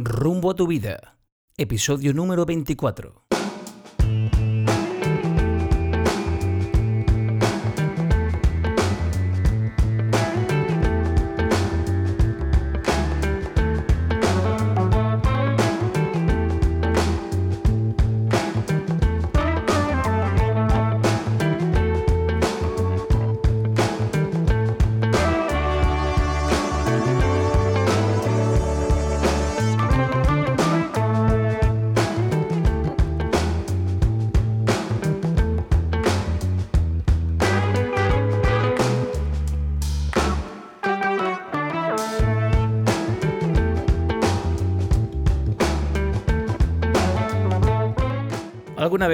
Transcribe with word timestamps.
Rumbo 0.00 0.52
a 0.52 0.54
tu 0.54 0.68
vida, 0.68 1.18
episodio 1.56 2.14
número 2.14 2.46
24. 2.46 3.27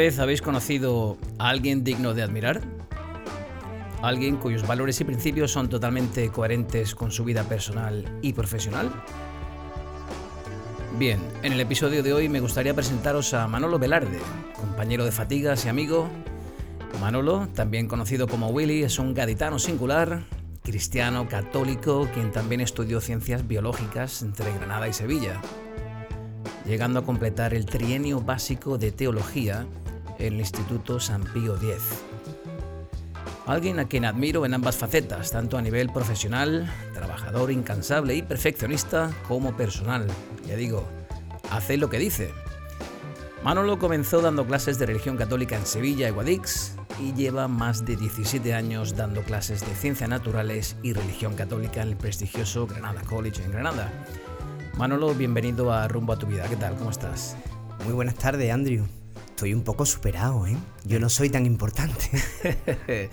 Habéis 0.05 0.43
conocido 0.43 1.17
a 1.39 1.49
alguien 1.49 1.83
digno 1.83 2.13
de 2.13 2.23
admirar? 2.23 2.61
¿Alguien 4.03 4.37
cuyos 4.37 4.67
valores 4.67 5.01
y 5.01 5.05
principios 5.05 5.51
son 5.51 5.71
totalmente 5.71 6.29
coherentes 6.29 6.95
con 6.95 7.11
su 7.11 7.25
vida 7.25 7.45
personal 7.45 8.05
y 8.21 8.35
profesional? 8.35 8.93
Bien, 10.99 11.19
en 11.43 11.55
el 11.55 11.61
episodio 11.61 12.03
de 12.03 12.13
hoy 12.13 12.29
me 12.29 12.41
gustaría 12.41 12.75
presentaros 12.75 13.33
a 13.33 13.49
Manolo 13.49 13.79
Velarde, 13.79 14.19
compañero 14.61 15.07
de 15.07 15.11
fatigas 15.11 15.65
y 15.65 15.71
amigo. 15.71 16.07
Manolo, 17.01 17.49
también 17.55 17.89
conocido 17.89 18.29
como 18.29 18.49
Willy, 18.49 18.83
es 18.83 18.99
un 18.99 19.15
gaditano 19.15 19.59
singular, 19.59 20.25
cristiano 20.63 21.27
católico, 21.31 22.11
quien 22.13 22.31
también 22.31 22.61
estudió 22.61 23.01
ciencias 23.01 23.49
biológicas 23.49 24.21
entre 24.21 24.53
Granada 24.53 24.87
y 24.87 24.93
Sevilla 24.93 25.41
llegando 26.65 27.01
a 27.01 27.05
completar 27.05 27.55
el 27.55 27.67
trienio 27.67 28.21
básico 28.21 28.79
de 28.79 28.91
teología 28.91 29.67
el 30.27 30.41
Instituto 30.41 31.01
San 31.01 31.23
Pío 31.25 31.57
X. 31.57 32.05
Alguien 33.47 33.79
a 33.79 33.87
quien 33.87 34.05
admiro 34.05 34.47
en 34.47 34.55
ambas 34.55 34.77
facetas, 34.77 35.31
tanto 35.31 35.59
a 35.59 35.63
nivel 35.63 35.91
profesional, 35.91 36.73
trabajador 36.95 37.51
incansable 37.51 38.15
y 38.15 38.23
perfeccionista, 38.23 39.11
como 39.29 39.55
personal. 39.57 40.07
Ya 40.47 40.57
digo, 40.57 40.87
hace 41.51 41.77
lo 41.77 41.91
que 41.91 41.99
dice. 41.99 42.33
Manolo 43.43 43.79
comenzó 43.79 44.23
dando 44.23 44.47
clases 44.47 44.79
de 44.79 44.87
religión 44.87 45.19
católica 45.19 45.57
en 45.57 45.67
Sevilla 45.67 46.09
y 46.09 46.13
Guadix 46.13 46.77
y 46.99 47.13
lleva 47.13 47.47
más 47.47 47.85
de 47.85 47.97
17 47.97 48.55
años 48.55 48.97
dando 48.97 49.23
clases 49.23 49.61
de 49.61 49.75
ciencias 49.75 50.09
naturales 50.09 50.77
y 50.83 50.95
religión 50.95 51.35
católica 51.35 51.83
en 51.83 51.89
el 51.89 51.97
prestigioso 51.97 52.67
Granada 52.67 53.03
College 53.03 53.43
en 53.45 53.53
Granada. 53.53 53.93
Manolo, 54.79 55.15
bienvenido 55.15 55.71
a 55.71 55.87
Rumbo 55.87 56.15
a 56.15 56.19
tu 56.19 56.27
vida. 56.27 56.49
¿Qué 56.49 56.57
tal? 56.57 56.77
¿Cómo 56.77 56.91
estás? 56.91 57.37
Muy 57.85 57.93
buenas 57.93 58.15
tardes, 58.15 58.51
Andrew. 58.51 58.87
Estoy 59.35 59.53
un 59.53 59.65
poco 59.65 59.85
superado, 59.85 60.47
¿eh? 60.47 60.57
Yo 60.85 61.01
no 61.01 61.09
soy 61.09 61.29
tan 61.29 61.45
importante. 61.45 62.09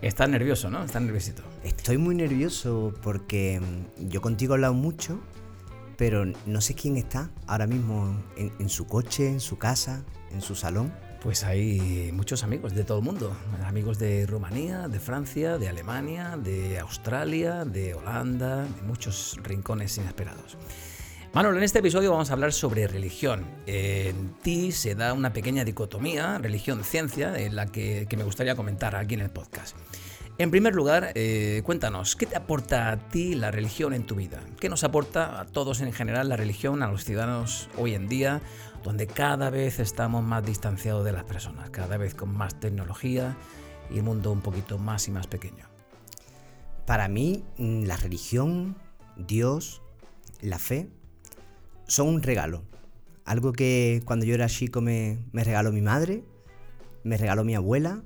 Estás 0.00 0.26
nervioso, 0.30 0.70
¿no? 0.70 0.82
Estás 0.82 1.02
nerviosito. 1.02 1.42
Estoy 1.62 1.98
muy 1.98 2.14
nervioso 2.14 2.94
porque 3.02 3.60
mm, 3.60 4.08
yo 4.08 4.22
contigo 4.22 4.54
he 4.54 4.56
hablado 4.56 4.72
mucho, 4.72 5.20
pero 5.98 6.24
no 6.46 6.62
sé 6.62 6.74
quién 6.74 6.96
está 6.96 7.30
ahora 7.46 7.66
mismo 7.66 8.18
en, 8.38 8.50
en 8.58 8.70
su 8.70 8.86
coche, 8.86 9.28
en 9.28 9.38
su 9.38 9.58
casa, 9.58 10.02
en 10.32 10.40
su 10.40 10.54
salón. 10.54 10.94
Pues 11.22 11.44
hay 11.44 12.10
muchos 12.10 12.42
amigos 12.42 12.74
de 12.74 12.84
todo 12.84 13.00
el 13.00 13.04
mundo. 13.04 13.36
Amigos 13.66 13.98
de 13.98 14.24
Rumanía, 14.24 14.88
de 14.88 14.98
Francia, 14.98 15.58
de 15.58 15.68
Alemania, 15.68 16.38
de 16.42 16.78
Australia, 16.78 17.66
de 17.66 17.92
Holanda, 17.92 18.62
de 18.62 18.82
muchos 18.86 19.36
rincones 19.42 19.98
inesperados. 19.98 20.56
Manolo, 21.32 21.58
en 21.58 21.62
este 21.62 21.78
episodio 21.78 22.10
vamos 22.10 22.28
a 22.30 22.32
hablar 22.32 22.52
sobre 22.52 22.88
religión. 22.88 23.46
En 23.66 24.34
ti 24.42 24.72
se 24.72 24.96
da 24.96 25.12
una 25.12 25.32
pequeña 25.32 25.64
dicotomía, 25.64 26.38
religión-ciencia, 26.38 27.38
en 27.38 27.54
la 27.54 27.66
que, 27.66 28.08
me 28.16 28.24
gustaría 28.24 28.56
comentar 28.56 28.96
aquí 28.96 29.14
en 29.14 29.20
el 29.20 29.30
podcast. 29.30 29.76
En 30.38 30.50
primer 30.50 30.74
lugar, 30.74 31.12
eh, 31.14 31.62
cuéntanos, 31.64 32.16
¿qué 32.16 32.26
te 32.26 32.34
aporta 32.34 32.90
a 32.90 32.96
ti 32.96 33.36
la 33.36 33.52
religión 33.52 33.94
en 33.94 34.06
tu 34.06 34.16
vida? 34.16 34.40
¿Qué 34.58 34.68
nos 34.68 34.82
aporta 34.82 35.40
a 35.40 35.44
todos 35.44 35.80
en 35.82 35.92
general 35.92 36.28
la 36.28 36.36
religión, 36.36 36.82
a 36.82 36.88
los 36.88 37.04
ciudadanos 37.04 37.68
hoy 37.78 37.94
en 37.94 38.08
día, 38.08 38.40
donde 38.82 39.06
cada 39.06 39.50
vez 39.50 39.78
estamos 39.78 40.24
más 40.24 40.44
distanciados 40.44 41.04
de 41.04 41.12
las 41.12 41.22
personas, 41.22 41.70
cada 41.70 41.96
vez 41.96 42.16
con 42.16 42.36
más 42.36 42.58
tecnología 42.58 43.36
y 43.88 43.98
el 43.98 44.02
mundo 44.02 44.32
un 44.32 44.40
poquito 44.40 44.78
más 44.78 45.06
y 45.06 45.12
más 45.12 45.28
pequeño? 45.28 45.68
Para 46.86 47.06
mí, 47.06 47.44
mm, 47.56 47.84
la 47.84 47.96
religión, 47.96 48.76
Dios, 49.16 49.80
la 50.40 50.58
fe, 50.58 50.90
son 51.90 52.08
un 52.08 52.22
regalo. 52.22 52.62
Algo 53.24 53.52
que 53.52 54.00
cuando 54.04 54.24
yo 54.24 54.34
era 54.34 54.48
chico 54.48 54.80
me, 54.80 55.18
regaló 55.32 55.72
mi 55.72 55.82
madre, 55.82 56.24
me 57.02 57.16
regaló 57.16 57.44
mi 57.44 57.54
abuela 57.54 58.04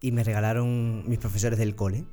y 0.00 0.10
me 0.12 0.24
regalaron 0.24 1.08
mis 1.08 1.18
profesores 1.18 1.58
del 1.58 1.76
cole. 1.76 2.04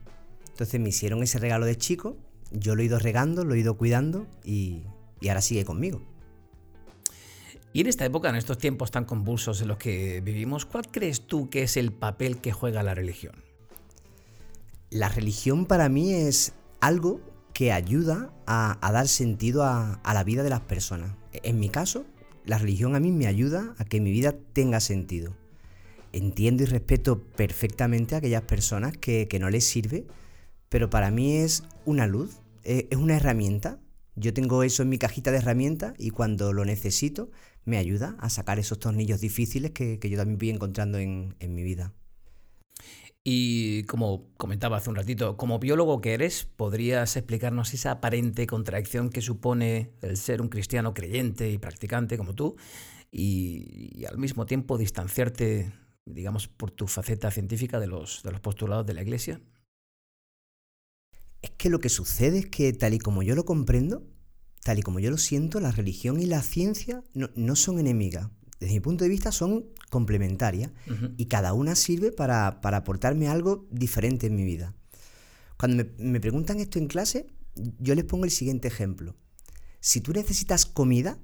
Entonces 0.49 0.79
me 0.79 0.89
hicieron 0.89 1.23
ese 1.23 1.39
regalo 1.39 1.65
de 1.65 1.77
chico, 1.77 2.17
yo 2.51 2.75
lo 2.75 2.81
he 2.81 2.85
ido 2.85 2.99
regando, 2.99 3.45
lo 3.45 3.53
he 3.53 3.59
ido 3.59 3.77
cuidando 3.77 4.27
y, 4.43 4.83
y 5.21 5.29
ahora 5.29 5.41
sigue 5.41 5.63
conmigo. 5.63 6.01
Y 7.71 7.81
en 7.81 7.87
esta 7.87 8.05
época, 8.05 8.29
en 8.29 8.35
estos 8.35 8.57
tiempos 8.57 8.91
tan 8.91 9.05
convulsos 9.05 9.61
en 9.61 9.69
los 9.69 9.77
que 9.77 10.19
vivimos, 10.21 10.65
¿cuál 10.65 10.89
crees 10.89 11.21
tú 11.21 11.49
que 11.49 11.63
es 11.63 11.77
el 11.77 11.93
papel 11.93 12.41
que 12.41 12.51
juega 12.51 12.83
la 12.83 12.95
religión? 12.95 13.35
La 14.89 15.09
religión 15.09 15.65
para 15.65 15.87
mí 15.87 16.13
es 16.13 16.53
algo 16.81 17.21
que 17.57 17.71
ayuda 17.71 18.31
a, 18.45 18.77
dar 18.93 19.07
sentido 19.07 19.63
a, 19.63 19.99
la 20.05 20.23
vida 20.23 20.43
de 20.43 20.51
las 20.51 20.59
personas. 20.59 21.15
En 21.33 21.59
mi 21.59 21.69
caso, 21.69 22.05
la 22.45 22.59
religión 22.59 22.95
a 22.95 22.99
mí 22.99 23.11
me 23.11 23.25
ayuda 23.25 23.73
a 23.79 23.83
que 23.83 23.99
mi 23.99 24.11
vida 24.11 24.35
tenga 24.53 24.79
sentido. 24.79 25.35
Entiendo 26.13 26.61
y 26.61 26.67
respeto 26.67 27.19
perfectamente 27.19 28.13
a 28.13 28.19
aquellas 28.19 28.43
personas 28.43 28.95
que, 28.95 29.27
no 29.39 29.49
les 29.49 29.65
sirve, 29.65 30.05
pero 30.69 30.91
para 30.91 31.09
mí 31.09 31.37
es 31.37 31.63
una 31.83 32.05
luz, 32.05 32.41
es, 32.63 32.95
una 32.95 33.15
herramienta. 33.15 33.79
Yo 34.15 34.35
tengo 34.35 34.61
eso 34.61 34.83
en 34.83 34.89
mi 34.89 34.99
cajita 34.99 35.31
de 35.31 35.37
herramientas 35.39 35.95
y 35.97 36.11
cuando 36.11 36.53
lo 36.53 36.63
necesito 36.63 37.31
me 37.65 37.79
ayuda 37.79 38.17
a 38.19 38.29
sacar 38.29 38.59
esos 38.59 38.77
tornillos 38.77 39.19
difíciles 39.19 39.71
que, 39.71 39.97
yo 39.99 40.15
también 40.15 40.37
voy 40.37 40.51
encontrando 40.51 40.99
en 40.99 41.33
mi 41.55 41.63
vida. 41.63 41.91
Y 43.29 43.83
como 43.83 44.33
comentaba 44.37 44.77
hace 44.77 44.89
un 44.89 44.95
ratito, 44.95 45.35
como 45.35 45.59
biólogo 45.59 45.99
que 45.99 46.13
eres, 46.13 46.45
¿podrías 46.45 47.17
explicarnos 47.17 47.73
esa 47.73 47.91
aparente 47.91 48.47
contradicción 48.47 49.09
que 49.09 49.19
supone 49.19 49.91
el 50.01 50.15
ser 50.15 50.41
un 50.41 50.47
cristiano 50.47 50.93
creyente 50.93 51.51
y 51.51 51.57
practicante 51.57 52.17
como 52.17 52.35
tú 52.35 52.55
y, 53.11 54.05
al 54.05 54.17
mismo 54.17 54.45
tiempo 54.45 54.77
distanciarte, 54.77 55.73
digamos, 56.05 56.47
por 56.47 56.71
tu 56.71 56.87
faceta 56.87 57.29
científica 57.29 57.81
de 57.81 57.87
los, 57.87 58.23
de 58.23 58.31
los 58.31 58.39
postulados 58.39 58.85
de 58.85 58.93
la 58.93 59.01
Iglesia? 59.01 59.41
Es 61.41 61.49
que 61.49 61.69
lo 61.69 61.81
que 61.81 61.89
sucede 61.89 62.39
es 62.39 62.45
que 62.45 62.71
tal 62.71 62.93
y 62.93 62.99
como 62.99 63.23
yo 63.23 63.35
lo 63.35 63.43
comprendo, 63.43 64.07
tal 64.63 64.79
y 64.79 64.83
como 64.83 65.01
yo 65.01 65.11
lo 65.11 65.17
siento, 65.17 65.59
la 65.59 65.73
religión 65.73 66.21
y 66.21 66.27
la 66.27 66.41
ciencia 66.41 67.03
no, 67.13 67.29
no 67.35 67.57
son 67.57 67.77
enemigas 67.77 68.29
desde 68.59 68.73
mi 68.73 68.79
punto 68.79 69.03
de 69.03 69.09
vista, 69.09 69.31
son 69.31 69.65
complementarias 69.89 70.71
y 71.15 71.25
cada 71.25 71.53
una 71.53 71.75
sirve 71.75 72.11
para, 72.11 72.47
aportarme 72.47 73.27
algo 73.27 73.67
diferente 73.71 74.27
en 74.27 74.35
mi 74.35 74.43
vida. 74.43 74.73
Cuando 75.57 75.85
me, 75.97 76.19
preguntan 76.19 76.59
esto 76.59 76.79
en 76.79 76.87
clase, 76.87 77.27
yo 77.55 77.95
les 77.95 78.05
pongo 78.05 78.25
el 78.25 78.31
siguiente 78.31 78.67
ejemplo. 78.67 79.15
Si 79.79 80.01
tú 80.01 80.11
necesitas 80.11 80.65
comida, 80.65 81.19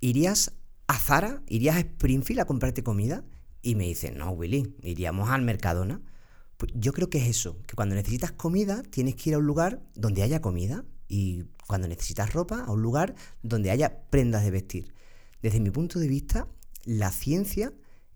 ¿irías 0.00 0.52
a 0.86 0.98
Zara, 0.98 1.42
irías 1.48 1.76
a 1.76 1.80
Springfield 1.80 2.40
a 2.40 2.46
comprarte 2.46 2.82
comida? 2.82 3.24
Y 3.62 3.74
me 3.74 3.84
dicen, 3.84 4.16
no, 4.18 4.30
Willy, 4.30 4.76
iríamos 4.82 5.28
al 5.30 5.42
Mercadona. 5.42 6.00
Pues 6.56 6.72
yo 6.74 6.92
creo 6.92 7.10
que 7.10 7.18
es 7.18 7.28
eso, 7.28 7.60
que 7.66 7.74
cuando 7.74 7.94
necesitas 7.94 8.32
comida 8.32 8.82
tienes 8.82 9.16
que 9.16 9.30
ir 9.30 9.34
a 9.34 9.38
un 9.38 9.46
lugar 9.46 9.82
donde 9.94 10.22
haya 10.22 10.40
comida 10.40 10.84
y 11.08 11.44
cuando 11.66 11.88
necesitas 11.88 12.32
ropa 12.32 12.64
a 12.64 12.70
un 12.70 12.80
lugar 12.80 13.14
donde 13.42 13.70
haya 13.70 14.08
prendas 14.08 14.44
de 14.44 14.50
vestir. 14.50 14.94
Desde 15.42 15.60
mi 15.60 15.70
punto 15.70 15.98
de 15.98 16.08
vista, 16.08 16.48
la 16.84 17.10
ciencia 17.10 17.72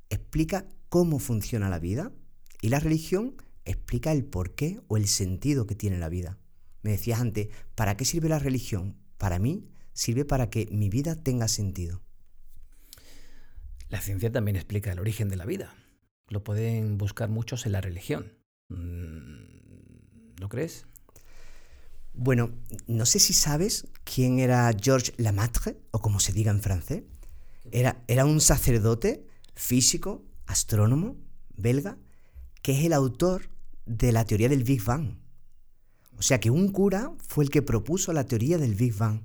explica 0.08 0.66
cómo 0.88 1.18
funciona 1.18 1.68
la 1.68 1.78
vida 1.78 2.12
y 2.60 2.68
la 2.68 2.80
religión 2.80 3.36
explica 3.64 4.12
el 4.12 4.24
porqué 4.24 4.80
o 4.88 4.96
el 4.96 5.06
sentido 5.06 5.66
que 5.66 5.74
tiene 5.74 5.98
la 5.98 6.08
vida. 6.08 6.38
Me 6.82 6.90
decías 6.90 7.20
antes, 7.20 7.48
¿para 7.74 7.96
qué 7.96 8.04
sirve 8.04 8.28
la 8.28 8.38
religión? 8.38 8.96
Para 9.18 9.38
mí 9.38 9.68
sirve 9.92 10.24
para 10.24 10.50
que 10.50 10.66
mi 10.70 10.88
vida 10.88 11.16
tenga 11.16 11.48
sentido. 11.48 12.02
La 13.88 14.00
ciencia 14.00 14.30
también 14.30 14.56
explica 14.56 14.92
el 14.92 15.00
origen 15.00 15.28
de 15.28 15.36
la 15.36 15.44
vida. 15.44 15.74
Lo 16.28 16.44
pueden 16.44 16.96
buscar 16.96 17.28
muchos 17.28 17.66
en 17.66 17.72
la 17.72 17.80
religión. 17.80 18.32
Mm, 18.68 20.36
¿No 20.40 20.48
crees? 20.48 20.86
Bueno, 22.12 22.50
no 22.86 23.06
sé 23.06 23.18
si 23.18 23.32
sabes 23.32 23.86
quién 24.04 24.38
era 24.38 24.70
Georges 24.78 25.14
Lamatre, 25.16 25.78
o 25.90 26.00
como 26.00 26.20
se 26.20 26.32
diga 26.32 26.50
en 26.50 26.60
francés. 26.60 27.04
Era, 27.70 28.02
era 28.08 28.24
un 28.24 28.40
sacerdote, 28.40 29.26
físico, 29.54 30.24
astrónomo, 30.46 31.16
belga, 31.56 31.98
que 32.62 32.72
es 32.78 32.84
el 32.84 32.92
autor 32.92 33.50
de 33.86 34.12
la 34.12 34.24
teoría 34.24 34.48
del 34.48 34.64
Big 34.64 34.82
Bang. 34.82 35.18
O 36.16 36.22
sea 36.22 36.38
que 36.40 36.50
un 36.50 36.70
cura 36.70 37.12
fue 37.26 37.44
el 37.44 37.50
que 37.50 37.62
propuso 37.62 38.12
la 38.12 38.24
teoría 38.24 38.58
del 38.58 38.74
Big 38.74 38.94
Bang. 38.94 39.22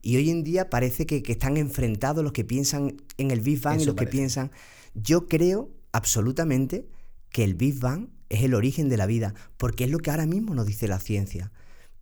Y 0.00 0.16
hoy 0.16 0.30
en 0.30 0.44
día 0.44 0.70
parece 0.70 1.04
que, 1.06 1.22
están 1.26 1.56
enfrentados 1.56 2.22
los 2.22 2.32
que 2.32 2.44
piensan 2.44 3.02
en 3.18 3.32
el 3.32 3.40
Big 3.40 3.60
Bang 3.60 3.80
y 3.80 3.84
los 3.84 3.96
que 3.96 4.06
piensan... 4.06 4.52
Yo 4.94 5.26
creo 5.26 5.70
absolutamente 5.92 6.88
que 7.30 7.44
el 7.44 7.54
Big 7.54 7.80
Bang 7.80 8.08
es 8.28 8.44
el 8.44 8.54
origen 8.54 8.88
de 8.88 8.96
la 8.96 9.06
vida, 9.06 9.34
porque 9.56 9.84
es 9.84 9.90
lo 9.90 9.98
que 9.98 10.10
ahora 10.10 10.26
mismo 10.26 10.54
nos 10.54 10.66
dice 10.66 10.88
la 10.88 11.00
ciencia. 11.00 11.52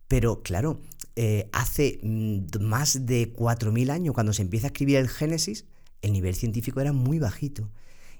Pero 0.07 0.41
claro, 0.41 0.81
eh, 1.15 1.49
hace 1.51 1.99
mm, 2.03 2.61
más 2.61 3.05
de 3.05 3.33
4.000 3.33 3.89
años, 3.89 4.13
cuando 4.13 4.33
se 4.33 4.41
empieza 4.41 4.67
a 4.67 4.69
escribir 4.69 4.97
el 4.97 5.09
Génesis, 5.09 5.65
el 6.01 6.13
nivel 6.13 6.35
científico 6.35 6.81
era 6.81 6.93
muy 6.93 7.19
bajito. 7.19 7.71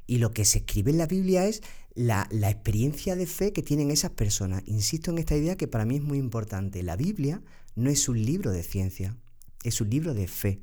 Y 0.07 0.19
lo 0.19 0.31
que 0.31 0.45
se 0.45 0.59
escribe 0.59 0.91
en 0.91 0.97
la 0.97 1.07
Biblia 1.07 1.47
es 1.47 1.61
la, 1.93 2.27
la, 2.31 2.49
experiencia 2.49 3.15
de 3.15 3.25
fe 3.25 3.53
que 3.53 3.63
tienen 3.63 3.89
esas 3.89 4.11
personas. 4.11 4.61
Insisto 4.65 5.11
en 5.11 5.17
esta 5.17 5.35
idea 5.35 5.57
que 5.57 5.67
para 5.67 5.85
mí 5.85 5.95
es 5.95 6.03
muy 6.03 6.19
importante. 6.19 6.83
La 6.83 6.95
Biblia 6.95 7.41
no 7.75 7.89
es 7.89 8.07
un 8.07 8.23
libro 8.23 8.51
de 8.51 8.63
ciencia, 8.63 9.17
es 9.63 9.81
un 9.81 9.89
libro 9.89 10.13
de 10.13 10.27
fe. 10.27 10.61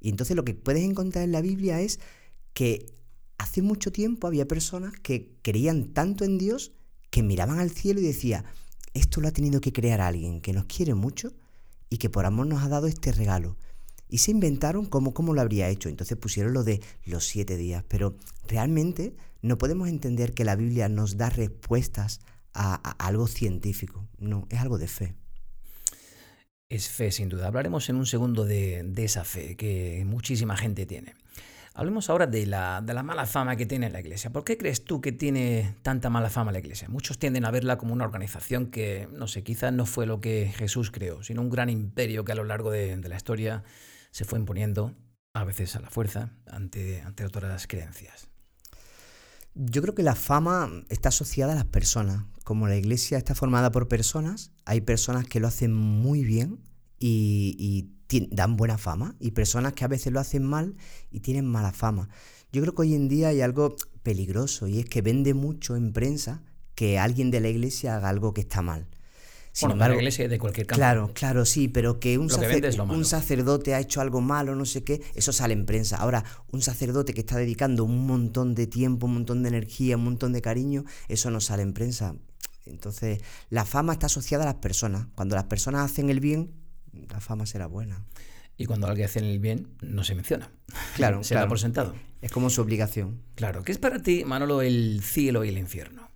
Y 0.00 0.10
entonces 0.10 0.36
lo 0.36 0.44
que 0.44 0.54
puedes 0.54 0.82
encontrar 0.82 1.24
en 1.24 1.32
la 1.32 1.40
Biblia 1.40 1.80
es 1.80 2.00
que 2.52 2.86
hace 3.38 3.62
mucho 3.62 3.92
tiempo 3.92 4.26
había 4.26 4.46
personas 4.46 4.92
que 5.02 5.32
creían 5.42 5.92
tanto 5.92 6.24
en 6.24 6.38
Dios 6.38 6.72
que 7.10 7.22
miraban 7.22 7.58
al 7.58 7.70
cielo 7.70 8.00
y 8.00 8.04
decían, 8.04 8.44
esto 8.94 9.20
lo 9.20 9.28
ha 9.28 9.32
tenido 9.32 9.60
que 9.60 9.72
crear 9.72 10.00
alguien 10.00 10.40
que 10.40 10.52
nos 10.52 10.64
quiere 10.64 10.94
mucho 10.94 11.32
y 11.88 11.98
que 11.98 12.10
por 12.10 12.26
amor 12.26 12.46
nos 12.46 12.62
ha 12.62 12.68
dado 12.68 12.86
este 12.86 13.12
regalo. 13.12 13.56
Y 14.08 14.18
se 14.18 14.32
inventaron 14.32 14.86
cómo, 14.86 15.14
cómo 15.14 15.34
lo 15.34 15.40
habría 15.40 15.68
hecho. 15.68 15.88
Entonces 15.88 16.18
pusieron 16.18 16.52
lo 16.52 16.64
de 16.64 16.80
los 17.04 17.26
siete 17.26 17.56
días. 17.56 17.84
Pero 17.86 18.16
realmente 18.48 19.14
no 19.40 19.56
podemos 19.58 19.88
entender 19.88 20.34
que 20.34 20.44
la 20.44 20.56
Biblia 20.56 20.88
nos 20.88 21.16
da 21.16 21.30
respuestas 21.30 22.20
a, 22.52 22.74
algo 23.04 23.28
científico. 23.28 24.08
No, 24.18 24.46
es 24.50 24.58
algo 24.58 24.78
de 24.78 24.88
fe. 24.88 25.14
Es 26.68 26.88
fe, 26.88 27.12
sin 27.12 27.28
duda. 27.28 27.46
Hablaremos 27.46 27.88
en 27.88 27.96
un 27.96 28.06
segundo 28.06 28.44
de, 28.44 28.82
de 28.84 29.04
esa 29.04 29.24
fe 29.24 29.56
que 29.56 30.04
muchísima 30.06 30.56
gente 30.56 30.86
tiene. 30.86 31.14
Hablemos 31.72 32.10
ahora 32.10 32.26
de 32.26 32.46
la, 32.46 32.82
de 32.82 32.94
la, 32.94 33.02
mala 33.04 33.26
fama 33.26 33.54
que 33.54 33.64
tiene 33.64 33.90
la 33.90 34.00
Iglesia. 34.00 34.30
¿Por 34.30 34.42
qué 34.42 34.58
crees 34.58 34.84
tú 34.84 35.00
que 35.00 35.12
tiene 35.12 35.76
tanta 35.82 36.10
mala 36.10 36.28
fama 36.28 36.50
la 36.50 36.58
Iglesia? 36.58 36.88
Muchos 36.88 37.18
tienden 37.18 37.44
a 37.44 37.50
verla 37.52 37.78
como 37.78 37.92
una 37.92 38.04
organización 38.04 38.66
que, 38.66 39.08
no 39.12 39.28
sé, 39.28 39.44
quizás 39.44 39.72
no 39.72 39.86
fue 39.86 40.04
lo 40.04 40.20
que 40.20 40.52
Jesús 40.54 40.90
creó, 40.90 41.22
sino 41.22 41.42
un 41.42 41.50
gran 41.50 41.70
imperio 41.70 42.24
que 42.24 42.32
a 42.32 42.34
lo 42.34 42.44
largo 42.44 42.72
de, 42.72 42.96
la 42.96 43.16
historia 43.16 43.62
se 44.10 44.24
fue 44.24 44.40
imponiendo, 44.40 44.94
a 45.32 45.44
veces 45.44 45.76
a 45.76 45.80
la 45.80 45.90
fuerza, 45.90 46.32
ante, 46.48 47.02
ante 47.02 47.24
otras 47.24 47.68
creencias. 47.68 48.28
Yo 49.54 49.80
creo 49.80 49.94
que 49.94 50.02
la 50.02 50.16
fama 50.16 50.70
está 50.88 51.10
asociada 51.10 51.52
a 51.52 51.56
las 51.56 51.66
personas. 51.66 52.24
Como 52.42 52.66
la 52.66 52.76
iglesia 52.76 53.16
está 53.16 53.36
formada 53.36 53.70
por 53.70 53.86
personas, 53.86 54.50
hay 54.64 54.80
personas 54.80 55.24
que 55.24 55.38
lo 55.38 55.46
hacen 55.46 55.72
muy 55.72 56.24
bien 56.24 56.58
y, 57.00 57.90
dan 58.30 58.56
buena 58.56 58.76
fama 58.76 59.14
y 59.20 59.30
personas 59.30 59.72
que 59.72 59.84
a 59.84 59.88
veces 59.88 60.12
lo 60.12 60.18
hacen 60.20 60.42
mal 60.42 60.74
y 61.10 61.20
tienen 61.20 61.46
mala 61.46 61.72
fama. 61.72 62.08
Yo 62.52 62.60
creo 62.60 62.74
que 62.74 62.82
hoy 62.82 62.94
en 62.94 63.08
día 63.08 63.28
hay 63.28 63.40
algo 63.40 63.76
peligroso 64.02 64.66
y 64.66 64.80
es 64.80 64.86
que 64.86 65.00
vende 65.00 65.32
mucho 65.32 65.76
en 65.76 65.92
prensa 65.92 66.42
que 66.74 66.98
alguien 66.98 67.30
de 67.30 67.40
la 67.40 67.48
iglesia 67.48 67.96
haga 67.96 68.08
algo 68.08 68.34
que 68.34 68.40
está 68.40 68.62
mal. 68.62 68.88
Sin 69.52 69.70
embargo, 69.70 69.94
la 69.94 70.02
iglesia 70.02 70.28
de 70.28 70.38
cualquier 70.38 70.66
campo. 70.66 70.78
Claro, 70.78 71.10
claro, 71.12 71.44
sí, 71.44 71.68
pero 71.68 71.98
que 71.98 72.18
un, 72.18 72.30
un, 72.88 73.04
sacerdote 73.04 73.74
ha 73.74 73.80
hecho 73.80 74.00
algo 74.00 74.20
malo, 74.20 74.54
no 74.54 74.64
sé 74.64 74.84
qué, 74.84 75.02
eso 75.14 75.32
sale 75.32 75.54
en 75.54 75.66
prensa. 75.66 75.96
Ahora, 75.96 76.24
un 76.52 76.62
sacerdote 76.62 77.14
que 77.14 77.20
está 77.20 77.36
dedicando 77.36 77.84
un 77.84 78.06
montón 78.06 78.54
de 78.54 78.68
tiempo, 78.68 79.06
un 79.06 79.14
montón 79.14 79.42
de 79.42 79.48
energía, 79.48 79.96
un 79.96 80.04
montón 80.04 80.32
de 80.32 80.40
cariño, 80.40 80.84
eso 81.08 81.30
no 81.30 81.40
sale 81.40 81.62
en 81.62 81.72
prensa. 81.72 82.14
Entonces, 82.64 83.20
la 83.48 83.64
fama 83.64 83.92
está 83.92 84.06
asociada 84.06 84.44
a 84.44 84.46
las 84.46 84.56
personas. 84.56 85.08
Cuando 85.14 85.34
las 85.34 85.44
personas 85.44 85.90
hacen 85.90 86.10
el 86.10 86.20
bien, 86.20 86.52
la 86.92 87.20
fama 87.20 87.46
será 87.46 87.66
buena. 87.66 88.04
Y 88.56 88.66
cuando 88.66 88.86
alguien 88.86 89.06
hace 89.06 89.20
el 89.20 89.38
bien, 89.38 89.68
no 89.80 90.04
se 90.04 90.14
menciona. 90.14 90.50
Claro, 90.94 91.24
se 91.24 91.34
da 91.34 91.48
por 91.48 91.58
sentado. 91.58 91.94
Es 92.20 92.30
como 92.30 92.50
su 92.50 92.60
obligación. 92.60 93.22
Claro. 93.34 93.62
¿Qué 93.62 93.72
es 93.72 93.78
para 93.78 94.02
ti, 94.02 94.24
Manolo, 94.26 94.60
el 94.60 95.00
cielo 95.02 95.44
y 95.44 95.48
el 95.48 95.56
infierno? 95.56 96.10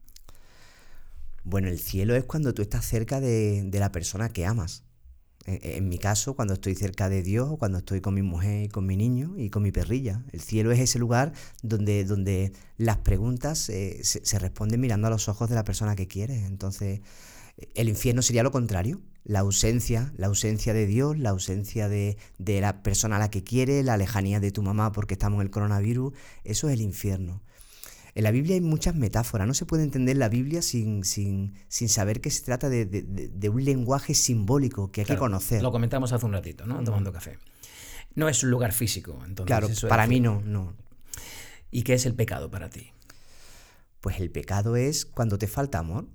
Bueno, 1.44 1.69
el 1.69 1.79
cielo 1.79 2.15
es 2.15 2.25
cuando 2.25 2.55
tú 2.55 2.62
estás 2.62 2.87
cerca 2.87 3.21
de, 3.21 3.69
la 3.73 3.93
persona 3.93 4.31
que 4.31 4.47
amas. 4.47 4.82
En, 5.47 5.91
mi 5.91 5.99
caso, 5.99 6.35
cuando 6.35 6.55
estoy 6.55 6.75
cerca 6.75 7.11
de 7.11 7.23
Dios 7.23 7.49
o 7.50 7.59
cuando 7.59 7.79
estoy 7.79 8.00
con 8.00 8.15
mi 8.15 8.23
mujer 8.23 8.65
y 8.65 8.69
con 8.69 8.87
mi 8.87 8.97
niño 8.97 9.35
y 9.37 9.50
con 9.50 9.62
mi 9.62 9.73
perrilla. 9.73 10.23
El 10.32 10.41
cielo 10.41 10.73
es 10.73 10.81
ese 10.81 10.99
lugar 10.99 11.32
donde, 11.62 12.05
donde 12.05 12.53
las 12.79 12.97
preguntas 12.99 13.69
eh, 13.69 14.00
se, 14.03 14.38
responden 14.38 14.81
mirando 14.81 15.06
a 15.06 15.11
los 15.11 15.29
ojos 15.29 15.50
de 15.50 15.55
la 15.55 15.65
persona 15.65 15.97
que 15.97 16.09
quieres. 16.09 16.44
Entonces, 16.44 17.00
el 17.75 17.89
infierno 17.89 18.23
sería 18.23 18.43
lo 18.43 18.51
contrario. 18.51 19.01
La 19.25 19.41
ausencia, 19.41 20.12
la 20.17 20.27
ausencia 20.27 20.75
de 20.75 20.87
Dios, 20.87 21.19
la 21.19 21.31
ausencia 21.31 21.89
de, 21.89 22.19
de 22.39 22.61
la 22.61 22.83
persona 22.83 23.17
a 23.17 23.19
la 23.19 23.31
que 23.31 23.43
quieres, 23.43 23.85
la 23.85 23.97
lejanía 23.97 24.39
de 24.39 24.51
tu 24.51 24.62
mamá 24.62 24.93
porque 24.93 25.15
estamos 25.15 25.39
en 25.39 25.47
el 25.47 25.51
coronavirus. 25.51 26.12
Eso 26.45 26.69
es 26.69 26.75
el 26.75 26.83
infierno. 26.83 27.43
En 28.15 28.23
la 28.23 28.31
Biblia 28.31 28.55
hay 28.55 28.61
muchas 28.61 28.95
metáforas, 28.95 29.47
no 29.47 29.55
se 29.55 29.67
puede 29.67 29.83
entender 29.83 30.17
la 30.17 30.29
Biblia 30.29 30.62
sin, 30.62 31.05
sin, 31.05 31.53
saber 31.69 32.21
que 32.21 32.31
se 32.31 32.45
trata 32.45 32.69
de, 32.69 33.51
un 33.53 33.65
lenguaje 33.65 34.15
simbólico 34.15 34.93
que 34.93 35.01
hay 35.01 35.06
que 35.06 35.17
conocer. 35.17 35.62
Lo 35.62 35.73
comentamos 35.73 36.12
hace 36.12 36.25
un 36.25 36.33
ratito, 36.33 36.65
¿no? 36.65 36.83
Tomando 36.85 37.12
café. 37.12 37.39
No 38.15 38.29
es 38.29 38.45
un 38.45 38.51
lugar 38.51 38.73
físico, 38.73 39.21
entonces. 39.27 39.47
Claro, 39.47 39.69
para 39.89 40.06
mí 40.06 40.21
no, 40.21 40.41
no. 40.43 40.75
¿Y 41.73 41.83
qué 41.83 41.95
es 41.95 42.06
el 42.06 42.15
pecado 42.15 42.53
para 42.53 42.71
ti? 42.71 42.93
Pues 44.01 44.21
el 44.21 44.31
pecado 44.31 44.77
es 44.77 45.05
cuando 45.05 45.37
te 45.37 45.49
falta 45.49 45.81
amor. 45.81 46.06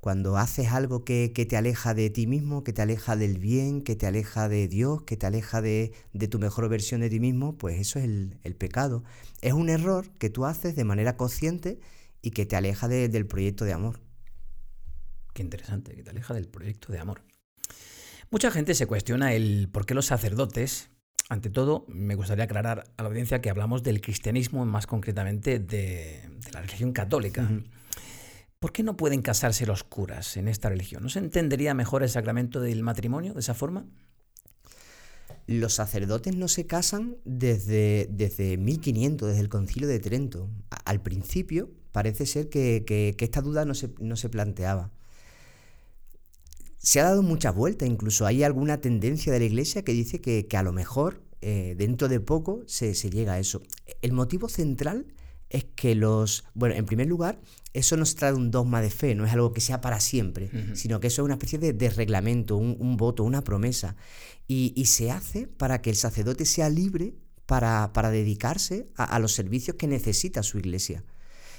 Cuando 0.00 0.38
haces 0.38 0.68
algo 0.68 1.04
que, 1.04 1.28
te 1.28 1.56
aleja 1.56 1.92
de 1.92 2.08
ti 2.08 2.26
mismo, 2.26 2.64
que 2.64 2.72
te 2.72 2.80
aleja 2.80 3.16
del 3.16 3.38
bien, 3.38 3.82
que 3.82 3.96
te 3.96 4.06
aleja 4.06 4.48
de 4.48 4.66
Dios, 4.66 5.02
que 5.02 5.18
te 5.18 5.26
aleja 5.26 5.60
de, 5.60 5.92
tu 6.30 6.38
mejor 6.38 6.68
versión 6.70 7.02
de 7.02 7.10
ti 7.10 7.20
mismo, 7.20 7.58
pues 7.58 7.78
eso 7.78 7.98
es 7.98 8.06
el, 8.06 8.56
pecado. 8.58 9.04
Es 9.42 9.52
un 9.52 9.68
error 9.68 10.10
que 10.18 10.30
tú 10.30 10.46
haces 10.46 10.74
de 10.74 10.84
manera 10.84 11.16
consciente 11.16 11.80
y 12.22 12.30
que 12.30 12.46
te 12.46 12.56
aleja 12.56 12.88
del 12.88 13.26
proyecto 13.26 13.66
de 13.66 13.74
amor. 13.74 14.00
Qué 15.34 15.42
interesante, 15.42 15.94
que 15.94 16.02
te 16.02 16.10
aleja 16.10 16.32
del 16.32 16.48
proyecto 16.48 16.92
de 16.92 16.98
amor. 16.98 17.22
Mucha 18.30 18.50
gente 18.50 18.74
se 18.74 18.86
cuestiona 18.86 19.34
el 19.34 19.68
por 19.70 19.84
qué 19.84 19.94
los 19.94 20.06
sacerdotes, 20.06 20.90
ante 21.28 21.50
todo, 21.50 21.84
me 21.88 22.14
gustaría 22.14 22.44
aclarar 22.44 22.84
a 22.96 23.02
la 23.02 23.08
audiencia 23.08 23.40
que 23.40 23.50
hablamos 23.50 23.82
del 23.82 24.00
cristianismo, 24.00 24.64
más 24.64 24.86
concretamente 24.86 25.58
de, 25.58 26.22
la 26.52 26.62
religión 26.62 26.92
católica. 26.92 27.48
¿Por 28.60 28.72
qué 28.72 28.82
no 28.82 28.94
pueden 28.94 29.22
casarse 29.22 29.64
los 29.64 29.84
curas 29.84 30.36
en 30.36 30.46
esta 30.46 30.68
religión? 30.68 31.02
¿No 31.02 31.08
se 31.08 31.18
entendería 31.18 31.72
mejor 31.72 32.02
el 32.02 32.10
sacramento 32.10 32.60
del 32.60 32.82
matrimonio 32.82 33.32
de 33.32 33.40
esa 33.40 33.54
forma? 33.54 33.86
Los 35.46 35.72
sacerdotes 35.72 36.36
no 36.36 36.46
se 36.46 36.66
casan 36.66 37.16
desde, 37.24 38.06
desde 38.10 38.58
1500, 38.58 39.28
desde 39.28 39.40
el 39.40 39.48
concilio 39.48 39.88
de 39.88 39.98
Trento. 39.98 40.50
Al 40.84 41.00
principio 41.00 41.70
parece 41.90 42.26
ser 42.26 42.50
que, 42.50 43.16
esta 43.18 43.40
duda 43.40 43.64
no 43.64 43.72
se, 43.72 43.94
no 43.98 44.14
se, 44.16 44.28
planteaba. 44.28 44.92
Se 46.76 47.00
ha 47.00 47.04
dado 47.04 47.22
muchas 47.22 47.54
vueltas, 47.54 47.88
incluso 47.88 48.26
hay 48.26 48.42
alguna 48.42 48.82
tendencia 48.82 49.32
de 49.32 49.38
la 49.38 49.46
iglesia 49.46 49.82
que 49.84 49.92
dice 49.92 50.20
que, 50.20 50.46
a 50.54 50.62
lo 50.62 50.74
mejor 50.74 51.22
eh, 51.40 51.76
dentro 51.78 52.08
de 52.08 52.20
poco 52.20 52.62
se, 52.66 52.94
se 52.94 53.08
llega 53.08 53.32
a 53.32 53.38
eso. 53.38 53.62
El 54.02 54.12
motivo 54.12 54.50
central 54.50 55.06
es 55.50 55.64
que 55.74 55.96
los, 55.96 56.44
bueno, 56.54 56.76
en 56.76 56.86
primer 56.86 57.08
lugar, 57.08 57.40
eso 57.72 57.96
no 57.96 58.06
se 58.06 58.14
trata 58.14 58.32
de 58.32 58.38
un 58.38 58.50
dogma 58.50 58.80
de 58.80 58.90
fe, 58.90 59.14
no 59.14 59.26
es 59.26 59.32
algo 59.32 59.52
que 59.52 59.60
sea 59.60 59.80
para 59.80 60.00
siempre, 60.00 60.50
sino 60.74 61.00
que 61.00 61.08
eso 61.08 61.22
es 61.22 61.24
una 61.24 61.34
especie 61.34 61.58
de, 61.58 61.90
reglamento, 61.90 62.56
un, 62.56 62.96
voto, 62.96 63.24
una 63.24 63.42
promesa. 63.42 63.96
Y, 64.46 64.84
se 64.86 65.10
hace 65.10 65.46
para 65.46 65.82
que 65.82 65.90
el 65.90 65.96
sacerdote 65.96 66.44
sea 66.44 66.68
libre 66.68 67.14
para, 67.46 67.92
para 67.92 68.10
dedicarse 68.10 68.88
a, 68.96 69.18
los 69.18 69.32
servicios 69.32 69.76
que 69.76 69.86
necesita 69.86 70.42
su 70.42 70.58
iglesia. 70.58 71.04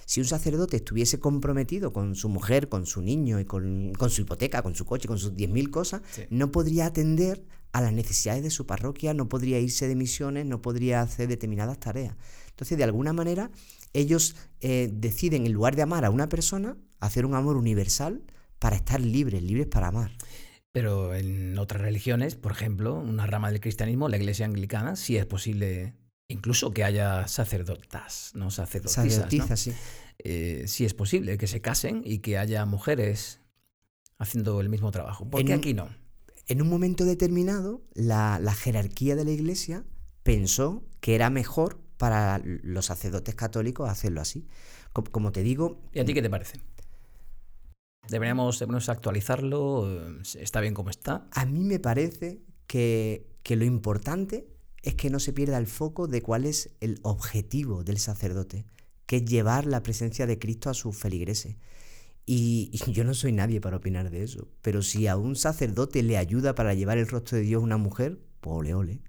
Si 0.05 0.19
un 0.19 0.25
sacerdote 0.25 0.77
estuviese 0.77 1.19
comprometido 1.19 1.93
con 1.93 2.15
su 2.15 2.27
mujer, 2.27 2.67
con 2.67 2.85
su 2.85 3.01
niño 3.01 3.39
y 3.39 3.45
con, 3.45 3.93
su 4.09 4.21
hipoteca, 4.21 4.61
con 4.61 4.75
su 4.75 4.85
coche, 4.85 5.07
con 5.07 5.19
sus 5.19 5.33
10.000 5.33 5.69
cosas, 5.69 6.01
no 6.29 6.51
podría 6.51 6.87
atender 6.87 7.45
a 7.71 7.81
las 7.81 7.93
necesidades 7.93 8.43
de 8.43 8.49
su 8.49 8.65
parroquia, 8.65 9.13
no 9.13 9.29
podría 9.29 9.59
irse 9.59 9.87
de 9.87 9.95
misiones, 9.95 10.45
no 10.45 10.61
podría 10.61 11.01
hacer 11.01 11.29
determinadas 11.29 11.79
tareas. 11.79 12.15
Entonces, 12.49 12.77
de 12.77 12.83
alguna 12.83 13.13
manera, 13.13 13.49
ellos 13.93 14.35
eh, 14.59 14.89
deciden, 14.91 15.45
en 15.45 15.53
lugar 15.53 15.75
de 15.75 15.81
amar 15.81 16.05
a 16.05 16.09
una 16.09 16.29
persona, 16.29 16.77
hacer 16.99 17.25
un 17.25 17.35
amor 17.35 17.57
universal 17.57 18.23
para 18.59 18.75
estar 18.75 19.01
libres, 19.01 19.41
libres 19.41 19.67
para 19.67 19.87
amar. 19.87 20.11
Pero 20.71 21.13
en 21.13 21.57
otras 21.57 21.81
religiones, 21.81 22.35
por 22.35 22.53
ejemplo, 22.53 22.95
una 22.95 23.27
rama 23.27 23.51
del 23.51 23.59
cristianismo, 23.59 24.07
la 24.07 24.17
iglesia 24.17 24.45
anglicana, 24.45 24.95
sí 24.95 25.17
es 25.17 25.25
posible 25.25 25.95
incluso 26.27 26.73
que 26.73 26.83
haya 26.83 27.27
sacerdotas, 27.27 28.31
no 28.35 28.51
sacerdotisas. 28.51 29.59
sí. 29.59 29.73
Eh, 30.23 30.65
sí 30.67 30.85
es 30.85 30.93
posible 30.93 31.37
que 31.37 31.47
se 31.47 31.61
casen 31.61 32.03
y 32.05 32.19
que 32.19 32.37
haya 32.37 32.65
mujeres 32.65 33.39
haciendo 34.19 34.61
el 34.61 34.69
mismo 34.69 34.91
trabajo. 34.91 35.27
¿Por 35.27 35.43
qué 35.43 35.53
aquí 35.53 35.73
no? 35.73 35.89
En 36.47 36.61
un 36.61 36.69
momento 36.69 37.05
determinado, 37.05 37.81
la, 37.93 38.39
jerarquía 38.53 39.15
de 39.15 39.25
la 39.25 39.31
iglesia 39.31 39.83
pensó 40.23 40.83
que 40.99 41.15
era 41.15 41.29
mejor 41.29 41.80
para 42.01 42.41
los 42.43 42.87
sacerdotes 42.87 43.35
católicos 43.35 43.87
hacerlo 43.87 44.21
así. 44.21 44.47
Como, 44.91 45.31
te 45.31 45.43
digo... 45.43 45.79
¿Y 45.93 45.99
a 45.99 46.03
ti 46.05 46.15
qué 46.15 46.23
te 46.23 46.31
parece? 46.31 46.59
¿Deberíamos, 48.09 48.57
deberíamos 48.57 48.89
actualizarlo? 48.89 50.19
¿Está 50.39 50.61
bien 50.61 50.73
como 50.73 50.89
está? 50.89 51.27
A 51.31 51.45
mí 51.45 51.63
me 51.63 51.79
parece 51.79 52.41
que, 52.65 53.27
que 53.43 53.55
lo 53.55 53.65
importante 53.65 54.47
es 54.81 54.95
que 54.95 55.11
no 55.11 55.19
se 55.19 55.31
pierda 55.31 55.59
el 55.59 55.67
foco 55.67 56.07
de 56.07 56.23
cuál 56.23 56.47
es 56.47 56.71
el 56.79 56.97
objetivo 57.03 57.83
del 57.83 57.99
sacerdote, 57.99 58.65
que 59.05 59.17
es 59.17 59.25
llevar 59.25 59.67
la 59.67 59.83
presencia 59.83 60.25
de 60.25 60.39
Cristo 60.39 60.71
a 60.71 60.73
sus 60.73 60.97
feligreses. 60.97 61.57
Y, 62.25 62.71
yo 62.87 63.03
no 63.03 63.13
soy 63.13 63.31
nadie 63.31 63.61
para 63.61 63.77
opinar 63.77 64.09
de 64.09 64.23
eso, 64.23 64.47
pero 64.63 64.81
si 64.81 65.05
a 65.05 65.17
un 65.17 65.35
sacerdote 65.35 66.01
le 66.01 66.17
ayuda 66.17 66.55
para 66.55 66.73
llevar 66.73 66.97
el 66.97 67.07
rostro 67.07 67.37
de 67.37 67.43
Dios 67.43 67.61
a 67.61 67.63
una 67.63 67.77
mujer, 67.77 68.17
pues 68.39 68.55
ole, 68.57 68.73
ole. 68.73 69.01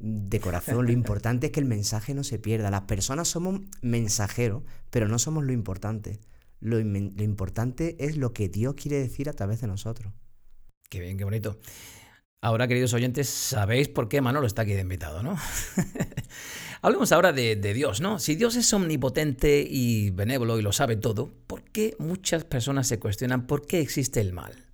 De 0.00 0.40
corazón, 0.40 0.86
lo 0.86 0.92
importante 0.92 1.46
es 1.46 1.52
que 1.52 1.60
el 1.60 1.66
mensaje 1.66 2.14
no 2.14 2.24
se 2.24 2.38
pierda. 2.38 2.70
Las 2.70 2.82
personas 2.82 3.28
somos 3.28 3.60
mensajeros, 3.82 4.62
pero 4.88 5.08
no 5.08 5.18
somos 5.18 5.44
lo 5.44 5.52
importante. 5.52 6.20
Lo, 6.60 6.78
importante 6.78 7.96
es 7.98 8.16
lo 8.16 8.32
que 8.32 8.48
Dios 8.48 8.74
quiere 8.74 8.98
decir 8.98 9.28
a 9.28 9.34
través 9.34 9.60
de 9.60 9.66
nosotros. 9.66 10.12
Qué 10.88 11.00
bien, 11.00 11.18
qué 11.18 11.24
bonito. 11.24 11.58
Ahora, 12.40 12.66
queridos 12.66 12.94
oyentes, 12.94 13.28
sabéis 13.28 13.88
por 13.88 14.08
qué 14.08 14.22
Manolo 14.22 14.46
está 14.46 14.62
aquí 14.62 14.72
de 14.72 14.80
invitado, 14.80 15.22
¿no? 15.22 15.36
Hablemos 16.82 17.12
ahora 17.12 17.32
de, 17.34 17.56
Dios, 17.56 18.00
¿no? 18.00 18.18
Si 18.18 18.36
Dios 18.36 18.56
es 18.56 18.72
omnipotente 18.72 19.66
y 19.68 20.08
benévolo 20.08 20.58
y 20.58 20.62
lo 20.62 20.72
sabe 20.72 20.96
todo, 20.96 21.30
¿por 21.46 21.62
qué 21.62 21.94
muchas 21.98 22.44
personas 22.44 22.88
se 22.88 22.98
cuestionan 22.98 23.46
por 23.46 23.66
qué 23.66 23.80
existe 23.80 24.22
el 24.22 24.32
mal? 24.32 24.69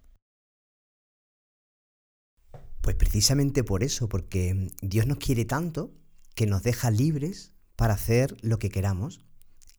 Pues 2.86 2.94
precisamente 2.94 3.64
por 3.64 3.82
eso, 3.82 4.08
porque 4.08 4.70
Dios 4.80 5.08
nos 5.08 5.18
quiere 5.18 5.44
tanto 5.44 5.92
que 6.36 6.46
nos 6.46 6.62
deja 6.62 6.92
libres 6.92 7.52
para 7.74 7.94
hacer 7.94 8.36
lo 8.42 8.60
que 8.60 8.68
queramos. 8.68 9.26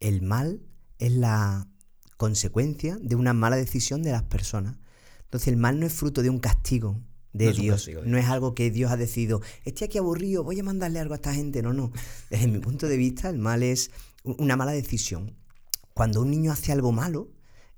El 0.02 0.22
mal 0.22 0.62
es 1.00 1.14
la 1.14 1.70
consecuencia 2.18 2.98
de 3.02 3.16
una 3.16 3.32
mala 3.32 3.56
decisión 3.56 4.04
de 4.04 4.12
las 4.12 4.24
personas. 4.24 4.76
Entonces 5.24 5.48
el 5.48 5.56
mal 5.56 5.80
no 5.80 5.86
es 5.86 5.94
fruto 5.94 6.22
de 6.22 6.30
un 6.30 6.40
castigo, 6.40 7.02
de 7.32 7.54
Dios. 7.54 7.90
no 8.04 8.18
es 8.18 8.26
algo 8.26 8.54
que 8.54 8.72
Dios 8.72 8.92
ha 8.92 8.98
decidido, 8.98 9.42
estoy 9.64 9.86
aquí 9.86 9.98
aburrido, 10.00 10.44
voy 10.44 10.60
a 10.60 10.64
mandarle 10.64 11.00
algo 11.00 11.14
a 11.14 11.16
esta 11.16 11.34
gente. 11.34 11.62
No, 11.62 11.72
no. 11.72 11.94
Desde 12.30 12.48
mi 12.48 12.60
punto 12.60 12.90
de 12.90 12.98
vista, 12.98 13.30
el 13.30 13.38
mal 13.38 13.64
es 13.64 13.90
una 14.24 14.58
mala 14.58 14.74
decisión. 14.74 15.34
Cuando 15.94 16.22
un 16.22 16.30
niño 16.30 16.52
hace 16.52 16.74
algo 16.74 16.92
malo, 16.92 17.32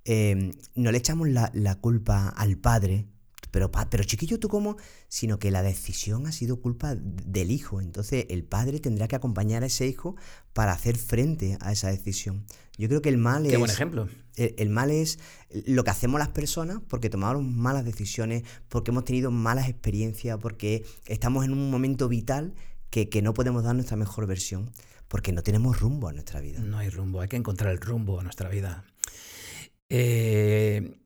eh, 0.05 0.53
no 0.73 0.91
le 0.91 0.97
echamos 0.97 1.29
la, 1.29 1.75
culpa 1.79 2.29
al 2.29 2.57
padre, 2.57 3.07
pero, 3.51 3.71
pero 3.71 4.03
chiquillo, 4.03 4.39
¿tú 4.39 4.47
cómo? 4.47 4.77
Sino 5.07 5.39
que 5.39 5.51
la 5.51 5.61
decisión 5.63 6.27
ha 6.27 6.31
sido 6.31 6.59
culpa 6.59 6.95
del 6.95 7.51
hijo. 7.51 7.81
Entonces 7.81 8.25
el 8.29 8.43
padre 8.43 8.79
tendrá 8.79 9.07
que 9.07 9.15
acompañar 9.15 9.63
a 9.63 9.67
ese 9.67 9.87
hijo 9.87 10.15
para 10.53 10.71
hacer 10.71 10.97
frente 10.97 11.57
a 11.61 11.71
esa 11.71 11.89
decisión. 11.89 12.45
Yo 12.77 12.87
creo 12.87 13.01
que 13.01 13.09
el 13.09 13.17
mal 13.17 13.43
Qué 13.43 13.53
es... 13.53 13.59
buen 13.59 13.71
ejemplo. 13.71 14.07
El, 14.35 14.69
mal 14.69 14.89
es 14.89 15.19
lo 15.65 15.83
que 15.83 15.89
hacemos 15.89 16.17
las 16.17 16.29
personas 16.29 16.79
porque 16.87 17.09
tomamos 17.09 17.43
malas 17.43 17.83
decisiones, 17.83 18.43
porque 18.69 18.91
hemos 18.91 19.03
tenido 19.03 19.31
malas 19.31 19.67
experiencias, 19.67 20.37
porque 20.39 20.85
estamos 21.07 21.43
en 21.43 21.51
un 21.51 21.69
momento 21.69 22.07
vital 22.07 22.53
que, 22.89 23.21
no 23.21 23.33
podemos 23.33 23.63
dar 23.63 23.75
nuestra 23.75 23.97
mejor 23.97 24.27
versión, 24.27 24.71
porque 25.09 25.33
no 25.33 25.43
tenemos 25.43 25.81
rumbo 25.81 26.07
a 26.07 26.13
nuestra 26.13 26.39
vida. 26.39 26.61
No 26.61 26.77
hay 26.77 26.89
rumbo, 26.89 27.19
hay 27.19 27.27
que 27.27 27.35
encontrar 27.35 27.71
el 27.71 27.79
rumbo 27.79 28.21
a 28.21 28.23
nuestra 28.23 28.47
vida. 28.47 28.85
Eh, 29.89 30.99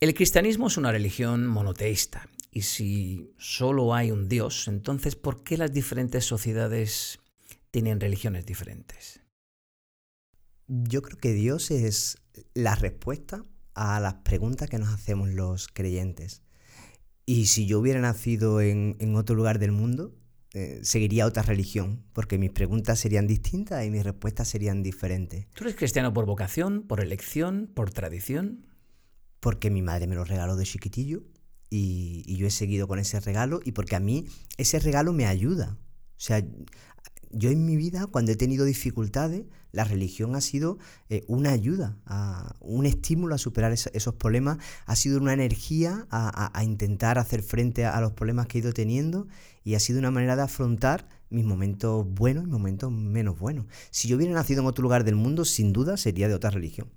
el 0.00 0.14
cristianismo 0.14 0.68
es 0.68 0.78
una 0.78 0.92
religión 0.92 1.46
monoteísta 1.46 2.26
y 2.50 2.62
si 2.62 3.34
solo 3.36 3.94
hay 3.94 4.10
un 4.10 4.28
Dios, 4.28 4.66
entonces 4.66 5.14
¿por 5.14 5.44
qué 5.44 5.58
las 5.58 5.72
diferentes 5.72 6.24
sociedades 6.24 7.20
tienen 7.70 8.00
religiones 8.00 8.46
diferentes? 8.46 9.20
Yo 10.66 11.02
creo 11.02 11.18
que 11.18 11.34
Dios 11.34 11.70
es 11.70 12.16
la 12.54 12.74
respuesta 12.76 13.44
a 13.74 14.00
las 14.00 14.14
preguntas 14.14 14.70
que 14.70 14.78
nos 14.78 14.88
hacemos 14.88 15.28
los 15.28 15.68
creyentes. 15.68 16.42
Y 17.26 17.46
si 17.46 17.66
yo 17.66 17.78
hubiera 17.78 18.00
nacido 18.00 18.60
en, 18.60 18.96
otro 19.16 19.36
lugar 19.36 19.58
del 19.58 19.72
mundo, 19.72 20.16
eh, 20.54 20.80
seguiría 20.82 21.26
otra 21.26 21.42
religión, 21.42 22.04
porque 22.12 22.38
mis 22.38 22.50
preguntas 22.50 22.98
serían 22.98 23.26
distintas 23.26 23.84
y 23.84 23.90
mis 23.90 24.02
respuestas 24.02 24.48
serían 24.48 24.82
diferentes. 24.82 25.46
¿Tú 25.54 25.64
eres 25.64 25.76
cristiano 25.76 26.12
por 26.12 26.24
vocación, 26.24 26.82
por 26.82 27.00
elección, 27.00 27.70
por 27.72 27.90
tradición? 27.90 28.69
Porque 29.40 29.70
mi 29.70 29.82
madre 29.82 30.06
me 30.06 30.14
lo 30.14 30.24
regaló 30.24 30.56
de 30.56 30.64
chiquitillo 30.64 31.22
y, 31.70 32.36
yo 32.36 32.46
he 32.46 32.50
seguido 32.50 32.88
con 32.88 32.98
ese 32.98 33.20
regalo 33.20 33.60
y 33.64 33.72
porque 33.72 33.96
a 33.96 34.00
mí 34.00 34.26
ese 34.58 34.78
regalo 34.78 35.12
me 35.12 35.26
ayuda. 35.26 35.78
O 35.80 36.22
sea, 36.22 36.44
yo 37.32 37.50
en 37.50 37.64
mi 37.64 37.76
vida, 37.76 38.06
cuando 38.06 38.32
he 38.32 38.36
tenido 38.36 38.64
dificultades, 38.64 39.44
la 39.72 39.84
religión 39.84 40.34
ha 40.34 40.40
sido 40.40 40.78
eh, 41.08 41.22
una 41.28 41.52
ayuda, 41.52 41.96
un 42.58 42.86
estímulo 42.86 43.36
a 43.36 43.38
superar 43.38 43.72
esos 43.72 44.14
problemas, 44.14 44.58
ha 44.84 44.96
sido 44.96 45.20
una 45.20 45.32
energía 45.32 46.08
a, 46.10 46.62
intentar 46.64 47.18
hacer 47.18 47.42
frente 47.42 47.84
a, 47.84 48.00
los 48.00 48.12
problemas 48.12 48.48
que 48.48 48.58
he 48.58 48.60
ido 48.60 48.72
teniendo 48.72 49.28
y 49.62 49.74
ha 49.74 49.80
sido 49.80 50.00
una 50.00 50.10
manera 50.10 50.34
de 50.34 50.42
afrontar 50.42 51.08
mis 51.30 51.44
momentos 51.44 52.04
buenos 52.04 52.44
y 52.44 52.48
momentos 52.48 52.90
menos 52.90 53.38
buenos. 53.38 53.66
Si 53.92 54.08
yo 54.08 54.16
hubiera 54.16 54.34
nacido 54.34 54.62
en 54.62 54.66
otro 54.66 54.82
lugar 54.82 55.04
del 55.04 55.14
mundo, 55.14 55.44
sin 55.44 55.72
duda 55.72 55.96
sería 55.96 56.26
de 56.26 56.34
otra 56.34 56.50
religión. 56.50 56.88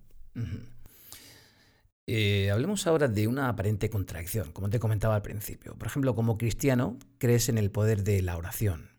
Eh, 2.06 2.52
hablemos 2.52 2.86
ahora 2.86 3.08
de 3.08 3.28
una 3.28 3.50
aparente 3.50 3.90
contradicción, 3.90 4.52
como 4.52 4.70
te 4.70 4.80
comentaba 4.80 5.16
al 5.16 5.22
principio. 5.22 5.76
Por 5.76 5.88
ejemplo, 5.88 6.16
como 6.16 6.38
cristiano, 6.38 6.98
crees 7.18 7.50
en 7.50 7.58
el 7.58 7.72
poder 7.72 8.04
de 8.04 8.22
la 8.22 8.38
oración 8.38 8.94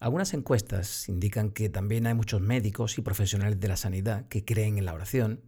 algunas 0.00 0.32
encuestas 0.32 1.08
indican 1.08 1.50
que 1.50 1.68
también 1.68 2.06
hay 2.06 2.14
muchos 2.14 2.40
médicos 2.40 2.98
y 2.98 3.02
profesionales 3.02 3.58
de 3.58 3.68
la 3.68 3.76
sanidad 3.76 4.28
que 4.28 4.44
creen 4.44 4.78
en 4.78 4.84
la 4.84 4.94
oración 4.94 5.40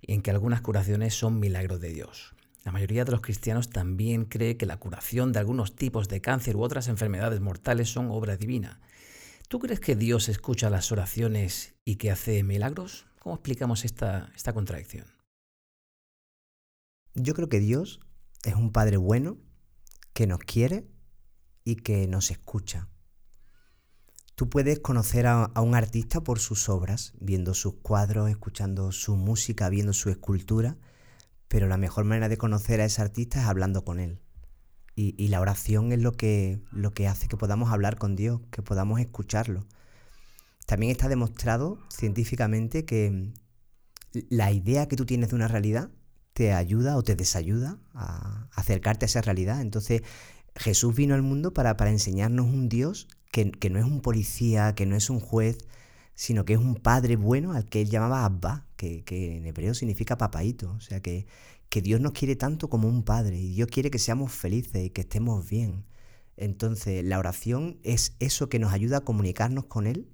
y 0.00 0.12
en 0.14 0.22
que 0.22 0.30
algunas 0.30 0.60
curaciones 0.60 1.14
son 1.14 1.40
milagros 1.40 1.80
de 1.80 1.92
Dios. 1.92 2.34
La 2.64 2.70
mayoría 2.70 3.04
de 3.04 3.10
los 3.10 3.22
cristianos 3.22 3.70
también 3.70 4.24
cree 4.24 4.56
que 4.56 4.66
la 4.66 4.76
curación 4.76 5.32
de 5.32 5.40
algunos 5.40 5.74
tipos 5.74 6.08
de 6.08 6.20
cáncer 6.20 6.54
u 6.54 6.62
otras 6.62 6.86
enfermedades 6.86 7.40
mortales 7.40 7.88
son 7.88 8.10
obra 8.10 8.36
divina. 8.36 8.80
¿Tú 9.48 9.58
crees 9.58 9.80
que 9.80 9.96
Dios 9.96 10.28
escucha 10.28 10.70
las 10.70 10.92
oraciones 10.92 11.74
y 11.84 11.96
que 11.96 12.12
hace 12.12 12.44
milagros? 12.44 13.06
¿Cómo 13.18 13.34
explicamos 13.34 13.84
esta, 13.84 14.30
esta 14.36 14.52
contradicción? 14.52 15.21
Yo 17.14 17.34
creo 17.34 17.48
que 17.48 17.60
Dios 17.60 18.00
es 18.44 18.54
un 18.54 18.72
Padre 18.72 18.96
bueno 18.96 19.38
que 20.14 20.26
nos 20.26 20.38
quiere 20.38 20.86
y 21.64 21.76
que 21.76 22.06
nos 22.08 22.30
escucha. 22.30 22.88
Tú 24.34 24.48
puedes 24.48 24.80
conocer 24.80 25.26
a, 25.26 25.52
un 25.60 25.74
artista 25.74 26.22
por 26.22 26.38
sus 26.38 26.68
obras, 26.68 27.12
viendo 27.20 27.52
sus 27.54 27.74
cuadros, 27.74 28.30
escuchando 28.30 28.90
su 28.92 29.16
música, 29.16 29.68
viendo 29.68 29.92
su 29.92 30.08
escultura, 30.08 30.78
pero 31.48 31.68
la 31.68 31.76
mejor 31.76 32.04
manera 32.04 32.30
de 32.30 32.38
conocer 32.38 32.80
a 32.80 32.86
ese 32.86 33.02
artista 33.02 33.40
es 33.40 33.46
hablando 33.46 33.84
con 33.84 34.00
él. 34.00 34.20
Y, 34.94 35.28
la 35.28 35.40
oración 35.40 35.90
es 35.92 36.00
lo 36.00 36.12
que, 36.12 36.60
lo 36.70 36.92
que 36.92 37.08
hace 37.08 37.26
que 37.26 37.38
podamos 37.38 37.72
hablar 37.72 37.96
con 37.96 38.14
Dios, 38.14 38.40
que 38.50 38.62
podamos 38.62 39.00
escucharlo. 39.00 39.66
También 40.66 40.92
está 40.92 41.08
demostrado 41.08 41.78
científicamente 41.88 42.84
que 42.84 43.32
la 44.28 44.52
idea 44.52 44.88
que 44.88 44.96
tú 44.96 45.06
tienes 45.06 45.30
de 45.30 45.36
una 45.36 45.48
realidad 45.48 45.90
te 46.32 46.52
ayuda 46.52 46.96
o 46.96 47.02
te 47.02 47.16
desayuda 47.16 47.78
a 47.94 48.48
acercarte 48.54 49.04
a 49.04 49.08
esa 49.08 49.20
realidad. 49.20 49.60
Entonces, 49.60 50.02
Jesús 50.56 50.94
vino 50.94 51.14
al 51.14 51.22
mundo 51.22 51.52
para, 51.52 51.76
para 51.76 51.90
enseñarnos 51.90 52.46
un 52.46 52.68
Dios 52.68 53.08
que, 53.30 53.70
no 53.70 53.78
es 53.78 53.84
un 53.84 54.00
policía, 54.00 54.74
que 54.74 54.86
no 54.86 54.94
es 54.96 55.08
un 55.10 55.20
juez, 55.20 55.58
sino 56.14 56.44
que 56.44 56.52
es 56.52 56.58
un 56.58 56.74
padre 56.76 57.16
bueno 57.16 57.52
al 57.52 57.64
que 57.64 57.80
él 57.80 57.88
llamaba 57.88 58.24
Abba, 58.24 58.66
que, 58.76 59.02
en 59.08 59.46
hebreo 59.46 59.74
significa 59.74 60.18
papaito. 60.18 60.70
O 60.72 60.80
sea 60.80 61.00
que, 61.00 61.26
que 61.68 61.80
Dios 61.80 62.00
nos 62.00 62.12
quiere 62.12 62.36
tanto 62.36 62.68
como 62.68 62.88
un 62.88 63.02
padre 63.02 63.38
y 63.38 63.54
Dios 63.54 63.68
quiere 63.68 63.90
que 63.90 63.98
seamos 63.98 64.32
felices 64.32 64.84
y 64.84 64.90
que 64.90 65.02
estemos 65.02 65.48
bien. 65.48 65.84
Entonces 66.36 67.04
la 67.04 67.18
oración 67.18 67.78
es 67.82 68.14
eso 68.18 68.48
que 68.48 68.58
nos 68.58 68.72
ayuda 68.72 68.98
a 68.98 69.04
comunicarnos 69.04 69.64
con 69.64 69.86
Él 69.86 70.10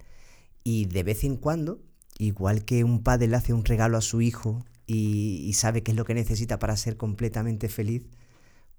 y 0.63 0.87
de 0.87 1.03
vez 1.03 1.25
en 1.25 1.37
cuando, 1.37 1.81
igual 2.19 2.65
que 2.65 2.85
un 2.85 3.03
padre 3.03 3.29
le 3.29 3.37
hace 3.37 3.53
un 3.53 3.65
regalo 3.65 3.97
a 3.97 4.03
su 4.03 4.21
hijo 4.21 4.65
y, 4.91 5.53
sabe 5.53 5.83
qué 5.83 5.91
es 5.91 5.97
lo 5.97 6.07
que 6.07 6.15
necesita 6.15 6.59
para 6.59 6.75
ser 6.77 6.97
completamente 6.97 7.69
feliz, 7.69 8.07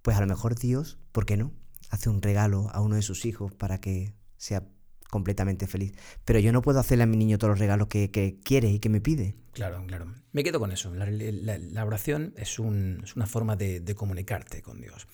pues 0.02 0.18
a 0.18 0.22
lo 0.22 0.28
mejor 0.28 0.58
Dios, 0.58 0.98
¿por 1.12 1.28
qué 1.28 1.38
no? 1.38 1.54
Hace 1.92 2.10
un 2.10 2.24
regalo 2.24 2.70
a 2.74 2.82
uno 2.82 2.96
de 2.96 3.04
sus 3.04 3.26
hijos 3.26 3.54
para 3.54 3.80
que 3.80 4.16
sea 4.36 4.68
completamente 5.12 5.68
feliz. 5.68 5.94
Pero 6.26 6.40
yo 6.40 6.52
no 6.52 6.64
puedo 6.64 6.80
hacerle 6.80 7.04
a 7.04 7.08
mi 7.08 7.16
niño 7.16 7.38
todos 7.38 7.52
los 7.52 7.60
regalos 7.60 7.88
que, 7.90 8.40
quiere 8.44 8.72
y 8.72 8.80
que 8.80 8.90
me 8.90 9.02
pide. 9.02 9.36
Claro, 9.52 9.84
claro. 9.86 10.12
Me 10.32 10.44
quedo 10.44 10.60
con 10.60 10.72
eso. 10.72 10.94
La, 10.96 11.86
oración 11.86 12.34
es, 12.38 12.58
una 12.58 13.28
forma 13.28 13.56
de, 13.56 13.96
comunicarte 13.96 14.64
con 14.64 14.82
Dios. 14.82 15.08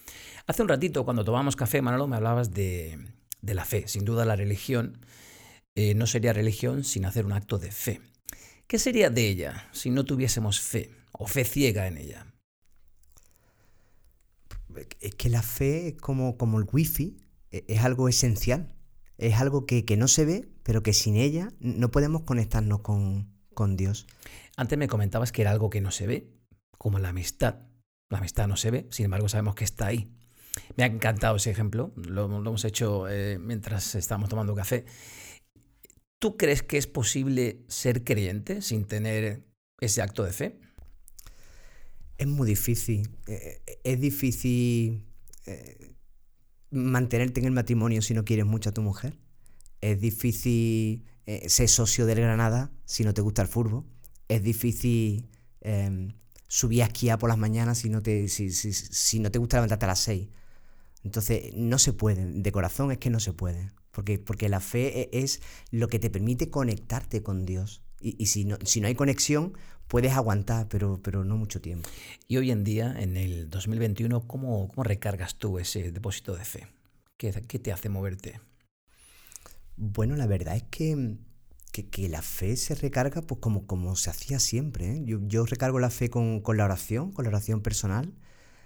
Hace 0.47 0.61
un 0.61 0.69
ratito, 0.69 1.03
cuando 1.03 1.25
tomamos 1.25 1.57
café, 1.57 1.81
Manolo, 1.81 2.07
me 2.07 2.15
hablabas 2.15 2.51
de, 2.51 2.99
la 3.41 3.65
fe. 3.65 3.87
Sin 3.87 4.05
duda, 4.05 4.23
la 4.23 4.37
religión 4.37 5.05
eh, 5.75 5.93
no 5.93 6.07
sería 6.07 6.31
religión 6.31 6.85
sin 6.85 7.05
hacer 7.05 7.25
un 7.25 7.33
acto 7.33 7.57
de 7.57 7.71
fe. 7.71 8.01
¿Qué 8.67 8.79
sería 8.79 9.09
de 9.09 9.27
ella 9.27 9.69
si 9.71 9.89
no 9.91 10.05
tuviésemos 10.05 10.59
fe 10.59 10.91
o 11.11 11.27
fe 11.27 11.45
ciega 11.45 11.87
en 11.87 11.97
ella? 11.97 12.25
Es 14.99 15.15
que 15.15 15.29
la 15.29 15.41
fe 15.41 15.89
es 15.89 15.93
como, 15.95 16.37
como 16.37 16.59
el 16.59 16.65
wifi, 16.71 17.17
e, 17.51 17.63
es 17.67 17.83
algo 17.83 18.09
esencial. 18.09 18.73
Es 19.17 19.35
algo 19.35 19.65
que, 19.65 19.83
no 19.97 20.07
se 20.09 20.25
ve, 20.25 20.49
pero 20.63 20.83
que 20.83 20.91
sin 20.91 21.15
ella 21.15 21.49
no 21.59 21.89
podemos 21.89 22.23
conectarnos 22.23 22.81
con, 22.81 23.29
con 23.53 23.77
Dios. 23.77 24.07
Antes 24.57 24.77
me 24.77 24.87
comentabas 24.87 25.31
que 25.31 25.41
era 25.41 25.51
algo 25.51 25.69
que 25.69 25.79
no 25.79 25.91
se 25.91 26.05
ve, 26.05 26.33
como 26.77 26.99
la 26.99 27.09
amistad. 27.09 27.59
La 28.09 28.17
amistad 28.17 28.47
no 28.47 28.57
se 28.57 28.71
ve, 28.71 28.87
sin 28.91 29.05
embargo 29.05 29.29
sabemos 29.29 29.55
que 29.55 29.63
está 29.63 29.87
ahí. 29.87 30.11
Me 30.75 30.83
ha 30.83 30.87
encantado 30.87 31.37
ese 31.37 31.51
ejemplo, 31.51 31.93
lo, 31.95 32.25
hemos 32.25 32.65
hecho 32.65 33.07
eh, 33.09 33.37
mientras 33.39 33.95
estábamos 33.95 34.29
tomando 34.29 34.53
café. 34.55 34.85
¿Tú 36.25 36.37
crees 36.37 36.63
que 36.63 36.79
es 36.79 36.87
posible 36.87 37.63
ser 37.67 38.03
creyente 38.03 38.63
sin 38.63 38.85
tener 38.85 39.43
ese 39.79 40.01
acto 40.01 40.23
de 40.23 40.33
fe? 40.33 40.59
Es 42.17 42.25
muy 42.25 42.47
difícil. 42.47 43.11
Eh, 43.27 43.61
es 43.83 44.01
difícil 44.01 45.05
eh, 45.45 45.93
mantenerte 46.71 47.41
en 47.41 47.45
el 47.45 47.51
matrimonio 47.51 48.01
si 48.01 48.15
no 48.15 48.25
quieres 48.25 48.47
mucho 48.47 48.71
a 48.71 48.73
tu 48.73 48.81
mujer. 48.81 49.19
Es 49.81 50.01
difícil 50.01 51.05
ser 51.45 51.69
socio 51.69 52.07
del 52.07 52.21
Granada 52.21 52.71
si 52.85 53.03
no 53.03 53.13
te 53.13 53.21
gusta 53.21 53.43
el 53.43 53.47
fútbol. 53.47 53.85
Es 54.27 54.41
difícil 54.41 55.29
em, 55.61 56.15
subir 56.47 56.81
a 56.81 56.85
esquiar 56.87 57.19
por 57.19 57.29
las 57.29 57.37
mañanas 57.37 57.77
si 57.77 57.89
no 57.89 58.01
te, 58.01 58.29
si, 58.29 58.49
si 58.51 59.19
no 59.19 59.29
te 59.29 59.37
gusta 59.37 59.57
levantarte 59.57 59.85
a 59.85 59.89
las 59.89 59.99
6. 59.99 60.27
Entonces, 61.03 61.53
no 61.53 61.77
se 61.77 61.93
puede, 61.93 62.25
de 62.25 62.51
corazón 62.51 62.91
es 62.91 62.97
que 62.97 63.11
no 63.11 63.19
se 63.19 63.31
puede, 63.31 63.69
porque, 63.95 64.19
porque 64.19 64.49
la 64.49 64.59
fe 64.59 65.03
e, 65.03 65.09
es 65.23 65.41
lo 65.71 65.87
que 65.87 65.99
te 65.99 66.09
permite 66.09 66.49
conectarte 66.49 67.23
con 67.23 67.45
Dios. 67.45 67.81
Y, 68.01 68.27
si, 68.27 68.45
no, 68.45 68.57
si 68.63 68.81
no 68.81 68.87
hay 68.87 68.93
conexión, 68.93 69.57
puedes 69.87 70.11
aguantar, 70.11 70.67
pero, 70.67 71.01
pero 71.01 71.23
no 71.23 71.37
mucho 71.37 71.59
tiempo. 71.59 71.89
Y 72.27 72.37
hoy 72.37 72.51
en 72.51 72.63
día, 72.63 72.93
en 72.99 73.17
el 73.17 73.49
2021, 73.49 74.27
¿cómo, 74.27 74.67
cómo 74.67 74.83
recargas 74.83 75.37
tú 75.37 75.57
ese 75.57 75.91
depósito 75.91 76.35
de 76.35 76.45
fe? 76.45 76.67
¿Qué, 77.17 77.31
qué 77.47 77.57
te 77.57 77.71
hace 77.71 77.89
moverte? 77.89 78.41
Bueno, 79.77 80.17
la 80.17 80.27
verdad 80.27 80.55
es 80.55 80.63
que, 80.63 81.17
que, 81.71 82.09
la 82.09 82.21
fe 82.21 82.57
se 82.57 82.75
recarga 82.75 83.21
pues 83.21 83.39
como, 83.39 83.65
como 83.65 83.95
se 83.95 84.09
hacía 84.09 84.39
siempre. 84.39 84.97
¿eh? 84.97 85.01
Yo, 85.05 85.19
yo, 85.23 85.45
recargo 85.45 85.79
la 85.79 85.89
fe 85.89 86.09
con, 86.09 86.41
con, 86.41 86.57
la 86.57 86.65
oración, 86.65 87.11
con 87.11 87.23
la 87.23 87.29
oración 87.29 87.61
personal. 87.61 88.13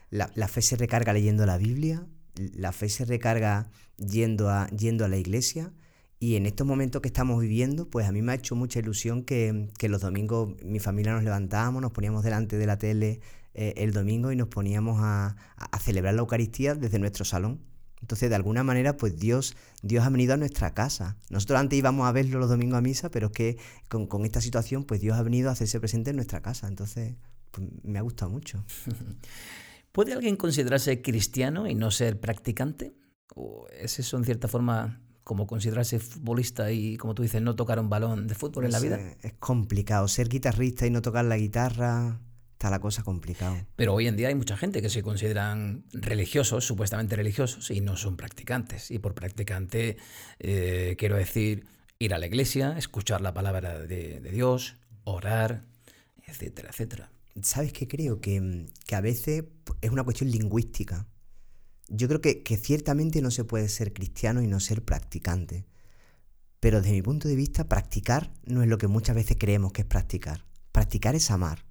La, 0.09 0.31
la, 0.35 0.47
fe 0.47 0.61
se 0.61 0.75
recarga 0.75 1.13
leyendo 1.13 1.45
la 1.45 1.57
Biblia, 1.57 2.05
la 2.35 2.71
fe 2.71 2.89
se 2.89 3.05
recarga 3.05 3.69
yendo 3.97 4.49
a, 4.49 4.67
yendo 4.69 5.05
a 5.05 5.07
la 5.07 5.17
iglesia. 5.17 5.73
Y 6.19 6.35
en 6.35 6.45
estos 6.45 6.67
momentos 6.67 7.01
que 7.01 7.07
estamos 7.07 7.39
viviendo, 7.39 7.89
pues 7.89 8.05
a 8.07 8.11
mí 8.11 8.21
me 8.21 8.33
ha 8.33 8.35
hecho 8.35 8.55
mucha 8.55 8.79
ilusión 8.79 9.23
que, 9.23 9.69
los 9.81 10.01
domingos 10.01 10.61
mi 10.63 10.79
familia 10.79 11.13
nos 11.13 11.23
levantábamos, 11.23 11.81
nos 11.81 11.91
poníamos 11.91 12.23
delante 12.23 12.57
de 12.57 12.65
la 12.65 12.77
tele 12.77 13.21
eh, 13.53 13.73
el 13.77 13.93
domingo 13.93 14.31
y 14.31 14.35
nos 14.35 14.49
poníamos 14.49 14.99
a, 15.01 15.37
celebrar 15.81 16.13
la 16.13 16.21
Eucaristía 16.21 16.75
desde 16.75 16.99
nuestro 16.99 17.23
salón. 17.23 17.61
Entonces, 18.01 18.29
de 18.29 18.35
alguna 18.35 18.63
manera, 18.63 18.97
pues 18.97 19.17
Dios, 19.17 19.55
Dios 19.81 20.05
ha 20.05 20.09
venido 20.09 20.33
a 20.33 20.37
nuestra 20.37 20.73
casa. 20.73 21.17
Nosotros 21.29 21.59
antes 21.59 21.79
íbamos 21.79 22.07
a 22.07 22.11
verlo 22.11 22.39
los 22.39 22.49
domingos 22.49 22.77
a 22.77 22.81
misa, 22.81 23.11
pero 23.11 23.27
es 23.27 23.33
que 23.33 23.57
con, 23.87 24.07
con 24.07 24.25
esta 24.25 24.41
situación, 24.41 24.83
pues 24.83 25.01
Dios 25.01 25.17
ha 25.17 25.23
venido 25.23 25.49
a 25.49 25.53
hacerse 25.53 25.79
presente 25.79 26.09
en 26.09 26.17
nuestra 26.17 26.41
casa. 26.41 26.67
Entonces, 26.67 27.15
pues, 27.51 27.67
me 27.83 27.97
ha 27.97 28.01
gustado 28.01 28.31
mucho. 28.31 28.63
¿Puede 29.91 30.13
alguien 30.13 30.35
considerarse 30.35 31.01
cristiano 31.01 31.67
y 31.67 31.75
no 31.75 31.91
ser 31.91 32.19
practicante? 32.19 32.93
¿O 33.35 33.67
es 33.69 33.99
eso 33.99 34.17
en 34.17 34.25
cierta 34.25 34.47
forma 34.47 35.01
como 35.23 35.47
considerarse 35.47 35.99
futbolista 35.99 36.71
y, 36.71 36.97
como 36.97 37.15
tú 37.15 37.21
dices, 37.23 37.41
no 37.41 37.55
tocar 37.55 37.79
un 37.79 37.89
balón 37.89 38.27
de 38.27 38.35
fútbol 38.35 38.65
en 38.65 38.71
la 38.71 38.79
vida? 38.79 38.99
Es 39.21 39.33
complicado. 39.39 40.07
Ser 40.07 40.29
guitarrista 40.29 40.85
y 40.87 40.89
no 40.89 41.01
tocar 41.01 41.25
la 41.25 41.37
guitarra, 41.37 42.19
está 42.53 42.69
la 42.69 42.79
cosa 42.79 43.03
complicada. 43.03 43.65
Pero 43.75 43.93
hoy 43.93 44.07
en 44.07 44.15
día 44.15 44.27
hay 44.27 44.35
mucha 44.35 44.57
gente 44.57 44.81
que 44.81 44.89
se 44.89 45.01
consideran 45.01 45.85
religiosos, 45.91 46.65
supuestamente 46.65 47.15
religiosos, 47.15 47.71
y 47.71 47.81
no 47.81 47.95
son 47.95 48.17
practicantes. 48.17 48.91
Y 48.91 48.99
por 48.99 49.13
practicante 49.13 49.97
eh, 50.39 50.95
quiero 50.97 51.15
decir 51.15 51.65
ir 51.99 52.13
a 52.13 52.17
la 52.17 52.27
iglesia, 52.27 52.77
escuchar 52.77 53.21
la 53.21 53.33
palabra 53.33 53.79
de 53.79 54.19
Dios, 54.31 54.77
orar, 55.03 55.63
etcétera, 56.25 56.69
etcétera. 56.69 57.09
¿Sabes 57.41 57.73
qué 57.73 57.87
creo? 57.87 58.19
Que, 58.21 58.67
a 58.91 59.01
veces 59.01 59.45
es 59.81 59.91
una 59.91 60.03
cuestión 60.03 60.31
lingüística. 60.31 61.07
Yo 61.87 62.07
creo 62.07 62.21
que, 62.21 62.43
ciertamente 62.57 63.21
no 63.21 63.31
se 63.31 63.43
puede 63.43 63.69
ser 63.69 63.93
cristiano 63.93 64.41
y 64.41 64.47
no 64.47 64.59
ser 64.59 64.83
practicante. 64.83 65.65
Pero 66.59 66.81
desde 66.81 66.93
mi 66.93 67.01
punto 67.01 67.27
de 67.27 67.35
vista, 67.35 67.69
practicar 67.69 68.33
no 68.43 68.61
es 68.61 68.67
lo 68.67 68.77
que 68.77 68.87
muchas 68.87 69.15
veces 69.15 69.37
creemos 69.39 69.71
que 69.71 69.81
es 69.81 69.87
practicar. 69.87 70.45
Practicar 70.71 71.15
es 71.15 71.31
amar. 71.31 71.65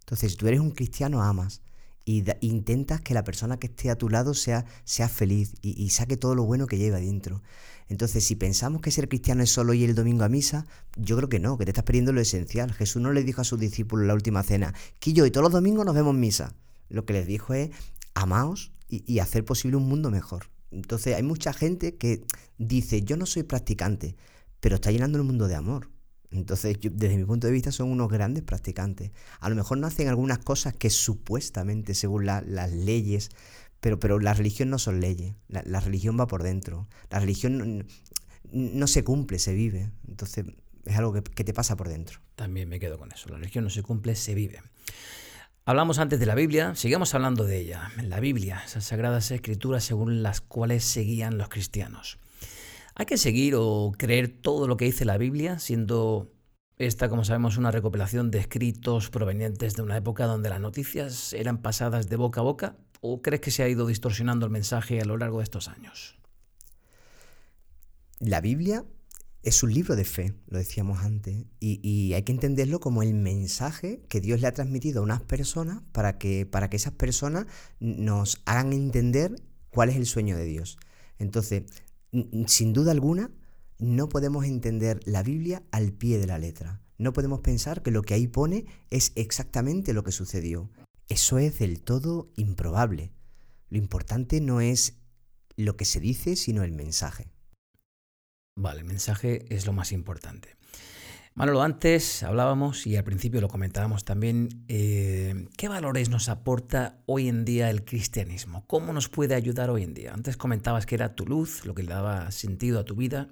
Entonces, 0.00 0.32
si 0.32 0.38
tú 0.38 0.48
eres 0.48 0.60
un 0.60 0.72
cristiano, 0.72 1.22
amas. 1.22 1.62
Y 2.04 2.24
intentas 2.40 3.02
que 3.02 3.14
la 3.14 3.22
persona 3.22 3.58
que 3.58 3.66
esté 3.66 3.90
a 3.90 3.96
tu 3.96 4.08
lado 4.08 4.32
sea, 4.32 4.64
sea 4.84 5.08
feliz 5.08 5.54
y, 5.60 5.80
y 5.82 5.90
saque 5.90 6.16
todo 6.16 6.34
lo 6.34 6.44
bueno 6.44 6.66
que 6.66 6.78
lleva 6.78 6.98
dentro. 6.98 7.42
Entonces, 7.88 8.24
si 8.24 8.36
pensamos 8.36 8.82
que 8.82 8.90
ser 8.90 9.08
cristiano 9.08 9.42
es 9.42 9.50
solo 9.50 9.72
ir 9.72 9.88
el 9.88 9.94
domingo 9.94 10.24
a 10.24 10.28
misa, 10.28 10.66
yo 10.96 11.16
creo 11.16 11.28
que 11.28 11.40
no, 11.40 11.56
que 11.56 11.64
te 11.64 11.70
estás 11.70 11.84
perdiendo 11.84 12.12
lo 12.12 12.20
esencial. 12.20 12.72
Jesús 12.72 13.00
no 13.00 13.12
le 13.12 13.24
dijo 13.24 13.40
a 13.40 13.44
sus 13.44 13.58
discípulos 13.58 14.02
en 14.04 14.08
la 14.08 14.14
última 14.14 14.42
cena, 14.42 14.74
que 15.00 15.10
y 15.10 15.30
todos 15.30 15.42
los 15.42 15.52
domingos 15.52 15.86
nos 15.86 15.94
vemos 15.94 16.14
misa. 16.14 16.54
Lo 16.90 17.06
que 17.06 17.14
les 17.14 17.26
dijo 17.26 17.54
es, 17.54 17.70
amaos 18.14 18.72
y, 18.88 19.18
hacer 19.20 19.44
posible 19.44 19.76
un 19.76 19.88
mundo 19.88 20.10
mejor. 20.10 20.50
Entonces, 20.70 21.16
hay 21.16 21.22
mucha 21.22 21.52
gente 21.52 21.96
que 21.96 22.24
dice, 22.58 23.02
yo 23.02 23.16
no 23.16 23.24
soy 23.24 23.42
practicante, 23.42 24.16
pero 24.60 24.76
está 24.76 24.90
llenando 24.90 25.18
el 25.18 25.24
mundo 25.24 25.48
de 25.48 25.54
amor. 25.54 25.88
Entonces, 26.30 26.76
desde 26.82 27.16
mi 27.16 27.24
punto 27.24 27.46
de 27.46 27.54
vista, 27.54 27.72
son 27.72 27.90
unos 27.90 28.10
grandes 28.10 28.42
practicantes. 28.42 29.12
A 29.40 29.48
lo 29.48 29.56
mejor 29.56 29.78
no 29.78 29.86
hacen 29.86 30.08
algunas 30.08 30.38
cosas 30.38 30.74
que 30.74 30.90
supuestamente, 30.90 31.94
según 31.94 32.26
las 32.26 32.72
leyes, 32.72 33.30
pero, 33.80 33.98
pero 33.98 34.18
la 34.18 34.34
religión 34.34 34.70
no 34.70 34.78
son 34.78 35.00
leyes, 35.00 35.34
la, 35.48 35.80
religión 35.80 36.18
va 36.18 36.26
por 36.26 36.42
dentro. 36.42 36.88
La 37.10 37.20
religión 37.20 37.86
no, 38.50 38.86
se 38.86 39.04
cumple, 39.04 39.38
se 39.38 39.54
vive. 39.54 39.90
Entonces 40.08 40.46
es 40.84 40.96
algo 40.96 41.12
que, 41.12 41.22
que 41.22 41.44
te 41.44 41.52
pasa 41.52 41.76
por 41.76 41.88
dentro. 41.88 42.20
También 42.34 42.68
me 42.68 42.80
quedo 42.80 42.98
con 42.98 43.12
eso. 43.12 43.28
La 43.28 43.36
religión 43.36 43.64
no 43.64 43.70
se 43.70 43.82
cumple, 43.82 44.16
se 44.16 44.34
vive. 44.34 44.60
Hablamos 45.68 45.98
antes 45.98 46.18
de 46.18 46.24
la 46.24 46.34
Biblia, 46.34 46.74
sigamos 46.74 47.14
hablando 47.14 47.44
de 47.44 47.58
ella. 47.58 47.90
La 48.02 48.20
Biblia, 48.20 48.62
esas 48.64 48.84
sagradas 48.84 49.30
escrituras 49.30 49.84
según 49.84 50.22
las 50.22 50.40
cuales 50.40 50.82
seguían 50.82 51.36
los 51.36 51.50
cristianos. 51.50 52.18
¿Hay 52.94 53.04
que 53.04 53.18
seguir 53.18 53.54
o 53.54 53.92
creer 53.96 54.28
todo 54.28 54.66
lo 54.66 54.78
que 54.78 54.86
dice 54.86 55.04
la 55.04 55.18
Biblia, 55.18 55.58
siendo 55.58 56.32
esta, 56.78 57.10
como 57.10 57.22
sabemos, 57.22 57.58
una 57.58 57.70
recopilación 57.70 58.30
de 58.30 58.38
escritos 58.38 59.10
provenientes 59.10 59.76
de 59.76 59.82
una 59.82 59.98
época 59.98 60.24
donde 60.24 60.48
las 60.48 60.60
noticias 60.60 61.34
eran 61.34 61.58
pasadas 61.58 62.08
de 62.08 62.16
boca 62.16 62.40
a 62.40 62.44
boca? 62.44 62.76
¿O 63.00 63.22
crees 63.22 63.40
que 63.40 63.50
se 63.50 63.62
ha 63.62 63.68
ido 63.68 63.86
distorsionando 63.86 64.46
el 64.46 64.52
mensaje 64.52 65.00
a 65.00 65.04
lo 65.04 65.16
largo 65.16 65.38
de 65.38 65.44
estos 65.44 65.68
años? 65.68 66.18
La 68.18 68.40
Biblia 68.40 68.84
es 69.42 69.62
un 69.62 69.72
libro 69.72 69.94
de 69.94 70.04
fe, 70.04 70.34
lo 70.48 70.58
decíamos 70.58 71.02
antes, 71.02 71.44
y, 71.60 72.12
hay 72.12 72.22
que 72.22 72.32
entenderlo 72.32 72.80
como 72.80 73.02
el 73.02 73.14
mensaje 73.14 74.02
que 74.08 74.20
Dios 74.20 74.40
le 74.40 74.48
ha 74.48 74.52
transmitido 74.52 75.00
a 75.00 75.04
unas 75.04 75.22
personas 75.22 75.82
para 75.92 76.18
que, 76.18 76.44
para 76.44 76.68
que 76.68 76.76
esas 76.76 76.92
personas 76.92 77.46
nos 77.78 78.42
hagan 78.44 78.72
entender 78.72 79.36
cuál 79.70 79.90
es 79.90 79.96
el 79.96 80.06
sueño 80.06 80.36
de 80.36 80.44
Dios. 80.44 80.78
Entonces, 81.18 81.64
sin 82.46 82.72
duda 82.72 82.90
alguna, 82.90 83.30
no 83.78 84.08
podemos 84.08 84.44
entender 84.44 85.00
la 85.04 85.22
Biblia 85.22 85.62
al 85.70 85.92
pie 85.92 86.18
de 86.18 86.26
la 86.26 86.38
letra. 86.38 86.80
No 86.98 87.12
podemos 87.12 87.40
pensar 87.40 87.82
que 87.82 87.92
lo 87.92 88.02
que 88.02 88.14
ahí 88.14 88.26
pone 88.26 88.66
es 88.90 89.12
exactamente 89.14 89.92
lo 89.92 90.02
que 90.02 90.10
sucedió. 90.10 90.68
Eso 91.08 91.38
es 91.38 91.58
del 91.58 91.80
todo 91.80 92.30
improbable. 92.36 93.12
Lo 93.70 93.78
importante 93.78 94.40
no 94.40 94.60
es 94.60 94.98
lo 95.56 95.76
que 95.76 95.84
se 95.84 96.00
dice, 96.00 96.36
sino 96.36 96.62
el 96.62 96.72
mensaje. 96.72 97.30
Vale, 98.56 98.80
el 98.80 98.86
mensaje 98.86 99.44
es 99.54 99.66
lo 99.66 99.72
más 99.72 99.92
importante. 99.92 100.56
Manolo, 101.34 101.62
antes 101.62 102.24
hablábamos 102.24 102.86
y 102.86 102.96
al 102.96 103.04
principio 103.04 103.40
lo 103.40 103.48
comentábamos 103.48 104.04
también, 104.04 104.64
eh, 104.66 105.46
¿qué 105.56 105.68
valores 105.68 106.08
nos 106.08 106.28
aporta 106.28 106.98
hoy 107.06 107.28
en 107.28 107.44
día 107.44 107.70
el 107.70 107.84
cristianismo? 107.84 108.66
¿Cómo 108.66 108.92
nos 108.92 109.08
puede 109.08 109.36
ayudar 109.36 109.70
hoy 109.70 109.84
en 109.84 109.94
día? 109.94 110.12
Antes 110.12 110.36
comentabas 110.36 110.84
que 110.84 110.96
era 110.96 111.14
tu 111.14 111.26
luz, 111.26 111.64
lo 111.64 111.74
que 111.74 111.84
le 111.84 111.90
daba 111.90 112.32
sentido 112.32 112.80
a 112.80 112.84
tu 112.84 112.96
vida 112.96 113.28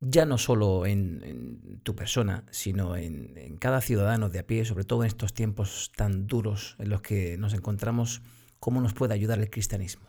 ya 0.00 0.24
no 0.24 0.38
solo 0.38 0.86
en, 0.86 1.80
tu 1.82 1.94
persona, 1.94 2.44
sino 2.50 2.96
en, 2.96 3.56
cada 3.58 3.80
ciudadano 3.80 4.28
de 4.28 4.40
a 4.40 4.46
pie, 4.46 4.64
sobre 4.64 4.84
todo 4.84 5.02
en 5.02 5.08
estos 5.08 5.34
tiempos 5.34 5.92
tan 5.94 6.26
duros 6.26 6.76
en 6.78 6.88
los 6.88 7.02
que 7.02 7.36
nos 7.38 7.52
encontramos, 7.52 8.22
cómo 8.58 8.80
nos 8.80 8.94
puede 8.94 9.14
ayudar 9.14 9.38
el 9.38 9.50
cristianismo. 9.50 10.08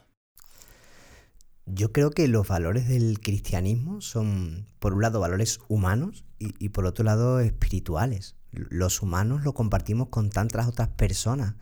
Yo 1.65 1.91
creo 1.91 2.12
que 2.12 2.27
los 2.27 2.47
valores 2.47 2.88
del 2.88 3.19
cristianismo 3.19 4.01
son, 4.01 4.67
por 4.80 4.93
un 4.93 5.01
lado, 5.01 5.19
valores 5.19 5.60
humanos 5.67 6.25
y, 6.39 6.69
por 6.69 6.86
otro 6.86 7.06
lado, 7.06 7.39
espirituales. 7.39 8.36
Los 8.51 9.01
humanos 9.01 9.43
lo 9.43 9.54
compartimos 9.54 10.10
con 10.10 10.30
tantas 10.30 10.67
otras 10.67 10.89
personas. 10.89 11.56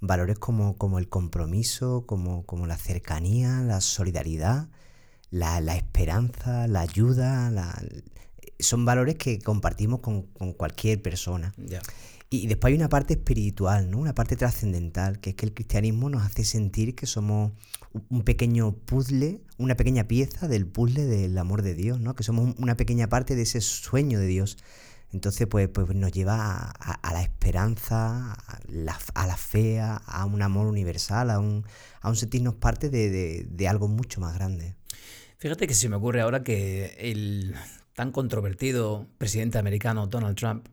Valores 0.00 0.38
como, 0.38 0.76
como 0.78 0.98
el 0.98 1.08
compromiso, 1.08 2.06
como, 2.06 2.44
como 2.44 2.66
la 2.66 2.76
cercanía, 2.76 3.60
la 3.60 3.80
solidaridad, 3.80 4.68
la, 5.32 5.74
esperanza, 5.74 6.68
la 6.68 6.82
ayuda, 6.82 7.50
son 8.60 8.84
valores 8.84 9.16
que 9.16 9.40
compartimos 9.40 10.00
con, 10.00 10.22
cualquier 10.52 11.00
persona. 11.02 11.54
Y 12.28 12.46
después 12.46 12.70
hay 12.70 12.76
una 12.76 12.88
parte 12.88 13.14
espiritual, 13.14 13.90
¿no? 13.90 13.98
Una 13.98 14.14
parte 14.14 14.36
trascendental, 14.36 15.20
que 15.20 15.30
es 15.30 15.36
que 15.36 15.46
el 15.46 15.54
cristianismo 15.54 16.08
nos 16.08 16.22
hace 16.22 16.44
sentir 16.44 16.94
que 16.94 17.06
somos 17.06 17.52
un 18.08 18.22
pequeño 18.22 18.72
puzzle, 18.72 19.42
una 19.58 19.74
pequeña 19.74 20.04
pieza 20.04 20.48
del 20.48 20.66
puzzle 20.66 21.04
del 21.04 21.36
amor 21.36 21.62
de 21.62 21.74
Dios, 21.74 22.00
¿no? 22.00 22.14
Que 22.14 22.22
somos 22.22 22.54
una 22.58 22.76
pequeña 22.76 23.08
parte 23.08 23.34
de 23.34 23.42
ese 23.42 23.60
sueño 23.60 24.18
de 24.18 24.26
Dios. 24.26 24.58
Entonces, 25.12 25.46
pues, 25.46 25.68
pues 25.68 25.94
nos 25.94 26.10
lleva 26.12 26.70
a, 26.70 27.12
la 27.12 27.22
esperanza, 27.22 28.32
a 28.32 29.26
la, 29.26 29.36
fe, 29.36 29.80
a 29.80 30.24
un 30.24 30.40
amor 30.40 30.66
universal, 30.66 31.30
a 31.30 31.38
un, 31.38 31.66
a 32.00 32.08
un 32.08 32.16
sentirnos 32.16 32.54
parte 32.54 32.88
de, 32.88 33.44
de 33.46 33.68
algo 33.68 33.88
mucho 33.88 34.22
más 34.22 34.34
grande. 34.34 34.74
Fíjate 35.42 35.66
que 35.66 35.74
se 35.74 35.88
me 35.88 35.96
ocurre 35.96 36.20
ahora 36.20 36.44
que 36.44 36.94
el 37.00 37.56
tan 37.94 38.12
controvertido 38.12 39.08
presidente 39.18 39.58
americano 39.58 40.06
Donald 40.06 40.36
Trump 40.36 40.68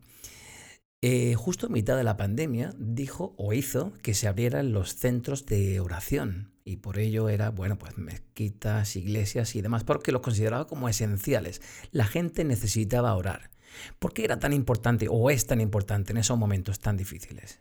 eh, 1.02 1.34
justo 1.34 1.66
a 1.66 1.70
mitad 1.70 1.96
de 1.96 2.04
la 2.04 2.16
pandemia 2.16 2.72
dijo 2.78 3.34
o 3.36 3.52
hizo 3.52 3.92
que 4.00 4.14
se 4.14 4.28
abrieran 4.28 4.72
los 4.72 4.94
centros 4.94 5.44
de 5.44 5.80
oración 5.80 6.52
y 6.64 6.76
por 6.76 7.00
ello 7.00 7.28
era, 7.28 7.50
bueno, 7.50 7.78
pues 7.78 7.98
mezquitas, 7.98 8.94
iglesias 8.94 9.56
y 9.56 9.60
demás, 9.60 9.82
porque 9.82 10.12
los 10.12 10.22
consideraba 10.22 10.68
como 10.68 10.88
esenciales. 10.88 11.60
La 11.90 12.04
gente 12.04 12.44
necesitaba 12.44 13.16
orar. 13.16 13.50
¿Por 13.98 14.12
qué 14.12 14.22
era 14.22 14.38
tan 14.38 14.52
importante 14.52 15.08
o 15.10 15.30
es 15.30 15.48
tan 15.48 15.60
importante 15.60 16.12
en 16.12 16.18
esos 16.18 16.38
momentos 16.38 16.78
tan 16.78 16.96
difíciles? 16.96 17.58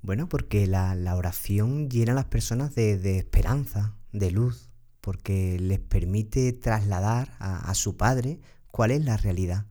Bueno, 0.00 0.28
porque 0.28 0.68
la, 0.68 0.94
oración 1.16 1.90
llena 1.90 2.12
a 2.12 2.14
las 2.14 2.26
personas 2.26 2.76
de, 2.76 3.18
esperanza, 3.18 3.96
de 4.12 4.30
luz, 4.30 4.69
porque 5.00 5.58
les 5.58 5.80
permite 5.80 6.52
trasladar 6.52 7.36
a 7.38 7.74
su 7.74 7.96
Padre 7.96 8.40
cuál 8.70 8.90
es 8.90 9.04
la 9.04 9.16
realidad 9.16 9.66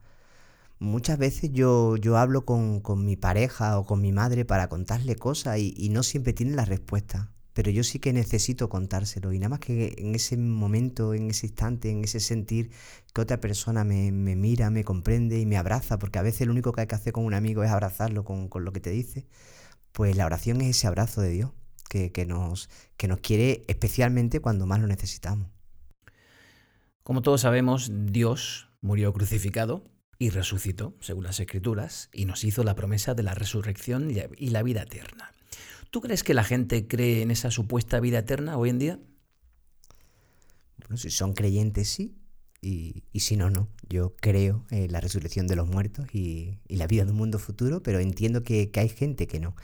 muchas 0.80 1.18
veces 1.18 1.52
yo, 1.52 1.96
yo 1.96 2.16
hablo 2.18 2.44
con, 2.44 2.82
mi 3.04 3.16
pareja 3.16 3.78
o 3.78 3.84
con 3.84 4.00
mi 4.00 4.12
madre 4.12 4.44
para 4.44 4.68
contarle 4.68 5.14
cosas 5.16 5.58
y, 5.58 5.88
no 5.90 6.02
siempre 6.02 6.32
tienen 6.32 6.56
la 6.56 6.64
respuesta. 6.64 7.30
Pero 7.52 7.70
yo 7.70 7.84
sí 7.84 7.98
que 7.98 8.12
necesito 8.12 8.68
contárselo. 8.68 9.32
Y 9.32 9.38
nada 9.38 9.50
más 9.50 9.58
que 9.60 9.94
en 9.98 10.14
ese 10.14 10.36
momento, 10.36 11.14
en 11.14 11.30
ese 11.30 11.46
instante, 11.46 11.90
en 11.90 12.04
ese 12.04 12.20
sentir 12.20 12.70
que 13.12 13.20
otra 13.20 13.40
persona 13.40 13.84
me, 13.84 14.12
mira, 14.12 14.70
me 14.70 14.84
comprende 14.84 15.40
y 15.40 15.46
me 15.46 15.56
abraza, 15.56 15.98
porque 15.98 16.18
a 16.18 16.22
veces 16.22 16.46
lo 16.46 16.52
único 16.52 16.72
que 16.72 16.82
hay 16.82 16.86
que 16.86 16.94
hacer 16.94 17.12
con 17.12 17.24
un 17.24 17.34
amigo 17.34 17.62
es 17.64 17.70
abrazarlo 17.70 18.24
con, 18.24 18.48
lo 18.64 18.72
que 18.72 18.80
te 18.80 18.90
dice, 18.90 19.26
pues 19.92 20.16
la 20.16 20.26
oración 20.26 20.60
es 20.60 20.76
ese 20.76 20.86
abrazo 20.86 21.20
de 21.20 21.30
Dios 21.30 21.50
que, 21.90 22.12
que, 22.12 22.24
nos, 22.24 22.70
que 22.96 23.08
nos 23.08 23.18
quiere 23.18 23.64
especialmente 23.66 24.40
cuando 24.40 24.64
más 24.64 24.80
lo 24.80 24.86
necesitamos. 24.86 25.48
Como 27.02 27.20
todos 27.20 27.40
sabemos, 27.40 27.90
Dios 28.06 28.68
murió 28.80 29.12
crucificado 29.12 29.82
y 30.16 30.30
resucitó, 30.30 30.94
según 31.00 31.24
las 31.24 31.40
Escrituras, 31.40 32.08
y 32.12 32.26
nos 32.26 32.44
hizo 32.44 32.62
la 32.62 32.76
promesa 32.76 33.14
de 33.14 33.24
la 33.24 33.34
resurrección 33.34 34.10
y 34.10 34.50
la 34.50 34.62
vida 34.62 34.82
eterna. 34.82 35.32
¿Tú 35.90 36.00
crees 36.00 36.22
que 36.22 36.34
la 36.34 36.44
gente 36.44 36.86
cree 36.86 37.22
en 37.22 37.32
esa 37.32 37.50
supuesta 37.50 37.98
vida 37.98 38.20
eterna 38.20 38.56
hoy 38.56 38.70
en 38.70 38.78
día? 38.78 39.00
Bueno, 40.76 40.96
si 40.96 41.10
son 41.10 41.32
creyentes, 41.32 41.88
sí, 41.88 42.19
y, 42.62 43.02
si 43.14 43.36
no, 43.36 43.50
no. 43.50 43.68
Yo 43.88 44.14
creo 44.20 44.64
en 44.70 44.92
la 44.92 45.00
resurrección 45.00 45.46
de 45.46 45.56
los 45.56 45.68
muertos 45.68 46.06
y, 46.14 46.58
la 46.68 46.86
vida 46.86 47.04
de 47.04 47.12
un 47.12 47.18
mundo 47.18 47.38
futuro, 47.38 47.82
pero 47.82 48.00
entiendo 48.00 48.42
que, 48.42 48.70
hay 48.74 48.88
gente 48.88 49.26
que 49.26 49.40
no. 49.40 49.54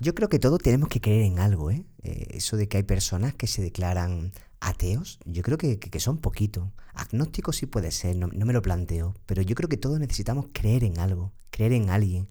Yo 0.00 0.14
creo 0.14 0.28
que 0.28 0.38
todos 0.38 0.60
tenemos 0.60 0.88
que 0.88 1.00
creer 1.00 1.22
en 1.22 1.38
algo, 1.38 1.70
¿eh? 1.70 1.84
¿eh? 2.02 2.26
Eso 2.30 2.56
de 2.56 2.68
que 2.68 2.78
hay 2.78 2.82
personas 2.82 3.34
que 3.34 3.46
se 3.46 3.62
declaran 3.62 4.32
ateos, 4.60 5.18
yo 5.24 5.42
creo 5.42 5.58
que, 5.58 5.78
son 6.00 6.18
poquitos. 6.18 6.68
Agnósticos 6.94 7.56
sí 7.56 7.66
puede 7.66 7.90
ser, 7.90 8.16
no, 8.16 8.28
me 8.28 8.52
lo 8.52 8.62
planteo, 8.62 9.14
pero 9.26 9.42
yo 9.42 9.54
creo 9.54 9.68
que 9.68 9.76
todos 9.76 9.98
necesitamos 9.98 10.46
creer 10.52 10.84
en 10.84 10.98
algo, 10.98 11.32
creer 11.50 11.72
en 11.72 11.90
alguien, 11.90 12.28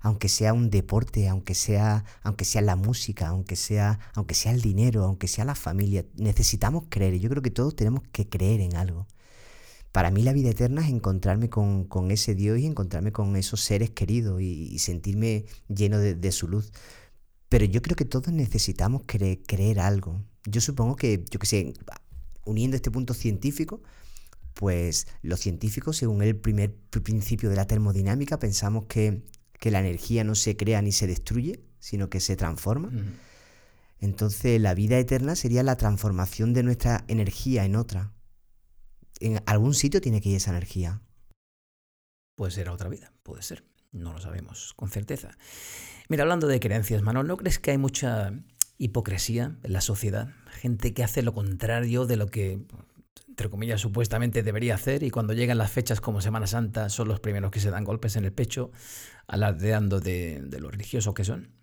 aunque 0.00 0.28
sea 0.28 0.52
un 0.52 0.70
deporte, 0.70 1.28
aunque 1.28 1.54
sea, 1.54 2.04
aunque 2.22 2.44
sea 2.44 2.62
la 2.62 2.76
música, 2.76 3.28
aunque 3.28 3.56
sea, 3.56 3.98
aunque 4.14 4.34
sea 4.34 4.52
el 4.52 4.60
dinero, 4.60 5.04
aunque 5.04 5.28
sea 5.28 5.44
la 5.44 5.54
familia, 5.54 6.04
necesitamos 6.16 6.84
creer. 6.88 7.18
Yo 7.18 7.30
creo 7.30 7.42
que 7.42 7.50
todos 7.50 7.76
tenemos 7.76 8.02
que 8.12 8.28
creer 8.28 8.60
en 8.60 8.76
algo. 8.76 9.06
Para 9.92 10.10
mí 10.10 10.22
la 10.22 10.32
vida 10.32 10.48
eterna 10.48 10.82
es 10.82 10.88
encontrarme 10.88 11.50
con, 11.50 11.86
ese 12.10 12.34
Dios 12.34 12.58
y 12.58 12.66
encontrarme 12.66 13.12
con 13.12 13.36
esos 13.36 13.60
seres 13.60 13.90
queridos 13.90 14.40
y, 14.40 14.78
sentirme 14.78 15.44
lleno 15.68 15.98
de, 15.98 16.32
su 16.32 16.48
luz. 16.48 16.72
Pero 17.50 17.66
yo 17.66 17.82
creo 17.82 17.94
que 17.94 18.06
todos 18.06 18.32
necesitamos 18.32 19.02
creer 19.06 19.80
algo. 19.80 20.24
Yo 20.46 20.62
supongo 20.62 20.96
que, 20.96 21.24
yo 21.30 21.38
que 21.38 21.46
sé, 21.46 21.74
uniendo 22.46 22.74
este 22.74 22.90
punto 22.90 23.12
científico, 23.12 23.82
pues 24.54 25.06
los 25.22 25.40
científicos, 25.40 25.98
según 25.98 26.22
el 26.22 26.36
primer 26.36 26.74
principio 27.02 27.50
de 27.50 27.56
la 27.56 27.66
termodinámica, 27.66 28.38
pensamos 28.38 28.86
que, 28.86 29.22
la 29.62 29.78
energía 29.78 30.24
no 30.24 30.34
se 30.34 30.56
crea 30.56 30.82
ni 30.82 30.90
se 30.90 31.06
destruye, 31.06 31.62
sino 31.78 32.10
que 32.10 32.18
se 32.18 32.34
transforma. 32.34 32.90
Entonces 34.00 34.60
la 34.60 34.74
vida 34.74 34.98
eterna 34.98 35.36
sería 35.36 35.62
la 35.62 35.76
transformación 35.76 36.52
de 36.52 36.64
nuestra 36.64 37.04
energía 37.06 37.64
en 37.64 37.76
otra. 37.76 38.12
En 39.22 39.40
algún 39.46 39.74
sitio 39.74 40.00
tiene 40.00 40.20
que 40.20 40.30
ir 40.30 40.36
esa 40.36 40.50
energía. 40.50 41.00
Puede 42.36 42.50
ser 42.50 42.68
otra 42.70 42.88
vida, 42.88 43.12
puede 43.22 43.42
ser. 43.42 43.64
No 43.92 44.12
lo 44.12 44.18
sabemos 44.18 44.74
con 44.74 44.90
certeza. 44.90 45.36
Mira, 46.08 46.24
hablando 46.24 46.48
de 46.48 46.58
creencias, 46.58 47.02
Manuel, 47.02 47.28
¿no 47.28 47.36
crees 47.36 47.60
que 47.60 47.70
hay 47.70 47.78
mucha 47.78 48.32
hipocresía 48.78 49.56
en 49.62 49.72
la 49.72 49.80
sociedad, 49.80 50.30
gente 50.50 50.92
que 50.92 51.04
hace 51.04 51.22
lo 51.22 51.34
contrario 51.34 52.04
de 52.04 52.16
lo 52.16 52.26
que, 52.26 52.66
entre 53.28 53.48
comillas, 53.48 53.80
supuestamente 53.80 54.42
debería 54.42 54.74
hacer 54.74 55.04
y 55.04 55.10
cuando 55.10 55.34
llegan 55.34 55.58
las 55.58 55.70
fechas 55.70 56.00
como 56.00 56.20
Semana 56.20 56.48
Santa 56.48 56.88
son 56.88 57.06
los 57.06 57.20
primeros 57.20 57.52
que 57.52 57.60
se 57.60 57.70
dan 57.70 57.84
golpes 57.84 58.16
en 58.16 58.24
el 58.24 58.32
pecho, 58.32 58.72
alardeando 59.28 60.00
de, 60.00 60.40
de 60.42 60.60
lo 60.60 60.68
religiosos 60.68 61.14
que 61.14 61.24
son. 61.24 61.61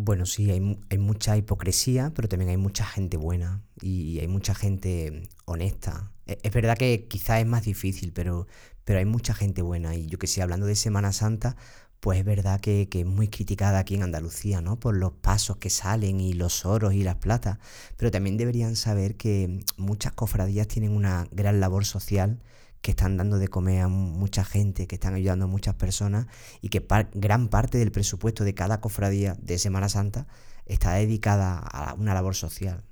Bueno, 0.00 0.26
sí, 0.26 0.48
hay, 0.50 0.78
hay, 0.90 0.98
mucha 0.98 1.36
hipocresía, 1.36 2.12
pero 2.14 2.28
también 2.28 2.50
hay 2.50 2.56
mucha 2.56 2.84
gente 2.84 3.16
buena 3.16 3.62
y 3.80 4.20
hay 4.20 4.28
mucha 4.28 4.54
gente 4.54 5.28
honesta. 5.44 6.12
E, 6.26 6.38
es, 6.40 6.52
verdad 6.52 6.78
que 6.78 7.08
quizás 7.08 7.40
es 7.40 7.46
más 7.46 7.64
difícil, 7.64 8.12
pero, 8.12 8.46
pero 8.84 9.00
hay 9.00 9.04
mucha 9.06 9.34
gente 9.34 9.60
buena. 9.60 9.96
Y 9.96 10.06
yo 10.06 10.18
que 10.18 10.28
sé, 10.28 10.40
hablando 10.40 10.66
de 10.66 10.76
Semana 10.76 11.12
Santa, 11.12 11.56
pues 11.98 12.20
es 12.20 12.24
verdad 12.24 12.60
que, 12.60 12.88
es 12.92 13.06
muy 13.06 13.26
criticada 13.26 13.80
aquí 13.80 13.96
en 13.96 14.04
Andalucía, 14.04 14.60
¿no? 14.60 14.78
Por 14.78 14.96
los 14.96 15.12
pasos 15.14 15.56
que 15.56 15.68
salen 15.68 16.20
y 16.20 16.32
los 16.32 16.64
oros 16.64 16.94
y 16.94 17.02
las 17.02 17.16
platas. 17.16 17.58
Pero 17.96 18.12
también 18.12 18.36
deberían 18.36 18.76
saber 18.76 19.16
que 19.16 19.64
muchas 19.76 20.12
cofradías 20.12 20.68
tienen 20.68 20.92
una 20.92 21.26
gran 21.32 21.58
labor 21.58 21.84
social, 21.84 22.40
que 22.88 22.92
están 22.92 23.18
dando 23.18 23.38
de 23.38 23.48
comer 23.48 23.82
a 23.82 23.88
mucha 23.88 24.46
gente, 24.46 24.86
que 24.86 24.94
están 24.94 25.12
ayudando 25.12 25.44
a 25.44 25.46
muchas 25.46 25.74
personas 25.74 26.26
y 26.62 26.70
que 26.70 26.82
gran 27.12 27.48
parte 27.48 27.76
del 27.76 27.92
presupuesto 27.92 28.44
de 28.44 28.54
cada 28.54 28.80
cofradía 28.80 29.36
de 29.42 29.58
Semana 29.58 29.90
Santa 29.90 30.26
está 30.64 30.94
dedicada 30.94 31.58
a 31.58 31.92
una 31.92 32.14
labor 32.14 32.34
social. 32.34 32.82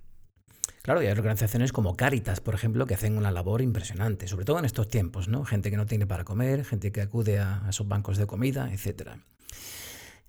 Claro, 0.82 1.02
y 1.02 1.06
hay 1.06 1.12
organizaciones 1.12 1.72
como 1.72 1.96
Caritas, 1.96 2.40
por 2.40 2.54
ejemplo, 2.54 2.84
que 2.84 2.92
hacen 2.92 3.16
una 3.16 3.30
labor 3.30 3.62
impresionante, 3.62 4.28
sobre 4.28 4.44
todo 4.44 4.58
en 4.58 4.66
estos 4.66 4.86
tiempos, 4.86 5.28
¿no? 5.28 5.46
Gente 5.46 5.70
que 5.70 5.78
no 5.78 5.86
tiene 5.86 6.06
para 6.06 6.24
comer, 6.24 6.66
gente 6.66 6.92
que 6.92 7.00
acude 7.00 7.38
a 7.38 7.64
esos 7.66 7.88
bancos 7.88 8.18
de 8.18 8.26
comida, 8.26 8.70
etc. 8.74 9.12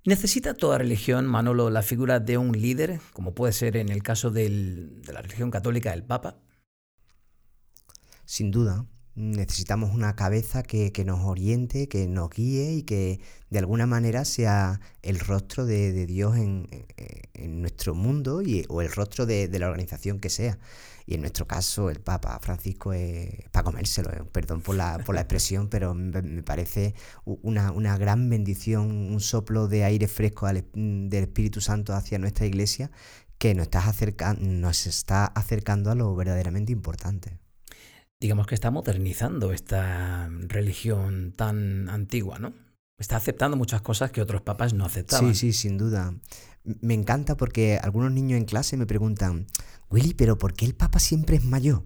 ¿Necesita 0.05 0.53
toda 0.53 0.77
religión, 0.77 1.25
Manolo, 1.25 1.69
la 1.71 1.81
figura 1.81 2.21
de 2.21 2.37
un 2.37 2.53
líder, 2.53 3.01
como 3.11 3.33
puede 3.35 3.51
ser 3.51 3.75
en 3.75 3.89
el 3.89 4.01
caso 4.01 4.31
de 4.31 5.01
la 5.11 5.21
religión 5.21 5.51
católica 5.51 5.93
el 5.93 6.03
Papa? 6.03 6.37
Sin 8.23 8.51
duda, 8.51 8.85
necesitamos 9.17 9.95
una 9.95 10.15
cabeza 10.15 10.61
que, 10.61 10.91
nos 11.03 11.21
oriente, 11.21 11.89
que 11.89 12.07
nos 12.07 12.29
guíe 12.29 12.73
y 12.73 12.83
que 12.83 13.19
de 13.49 13.59
alguna 13.59 13.87
manera 13.87 14.25
sea 14.25 14.79
el 15.01 15.19
rostro 15.19 15.65
de, 15.65 16.05
Dios 16.05 16.37
en, 16.37 16.69
nuestro 17.61 17.95
mundo 17.95 18.43
y, 18.43 18.63
o 18.69 18.81
el 18.81 18.91
rostro 18.91 19.25
de, 19.25 19.49
la 19.57 19.67
organización 19.67 20.19
que 20.19 20.29
sea. 20.29 20.59
Y 21.07 21.15
en 21.15 21.21
nuestro 21.21 21.47
caso, 21.47 21.89
el 21.89 21.99
Papa 21.99 22.37
Francisco 22.41 22.93
es 22.93 23.49
para 23.51 23.63
comérselo, 23.63 24.11
eh, 24.11 24.23
perdón 24.31 24.61
por 24.61 24.75
la, 24.75 24.99
por 24.99 25.15
la 25.15 25.21
expresión, 25.21 25.67
pero 25.69 25.95
me, 25.95 26.43
parece 26.43 26.93
una, 27.25 27.71
una, 27.71 27.97
gran 27.97 28.29
bendición, 28.29 28.91
un 29.11 29.19
soplo 29.19 29.67
de 29.67 29.83
aire 29.83 30.07
fresco 30.07 30.47
del 30.47 31.23
Espíritu 31.23 31.59
Santo 31.59 31.95
hacia 31.95 32.19
nuestra 32.19 32.45
iglesia 32.45 32.91
que 33.39 33.55
nos 33.55 33.67
está, 33.67 34.33
nos 34.39 34.85
está 34.85 35.25
acercando 35.25 35.89
a 35.89 35.95
lo 35.95 36.15
verdaderamente 36.15 36.71
importante 36.71 37.39
digamos 38.19 38.47
que 38.47 38.55
está 38.55 38.71
modernizando 38.71 39.53
esta 39.53 40.29
religión 40.47 41.33
tan 41.35 41.89
antigua, 41.89 42.39
¿no? 42.39 42.53
Está 42.97 43.17
aceptando 43.17 43.57
muchas 43.57 43.81
cosas 43.81 44.11
que 44.11 44.21
otros 44.21 44.41
papas 44.41 44.73
no 44.73 44.85
aceptaban. 44.85 45.35
Sí, 45.35 45.53
sí, 45.53 45.53
sin 45.53 45.77
duda. 45.77 46.15
Me 46.63 46.95
encanta 46.95 47.37
porque 47.37 47.79
algunos 47.81 48.11
niños 48.11 48.37
en 48.37 48.45
clase 48.45 48.75
me 48.75 48.87
preguntan, 48.87 49.45
Willy, 49.91 50.15
pero 50.15 50.37
¿por 50.37 50.53
qué 50.53 50.65
el 50.65 50.73
papa 50.73 50.99
siempre 50.99 51.37
es 51.37 51.45
mayor? 51.45 51.83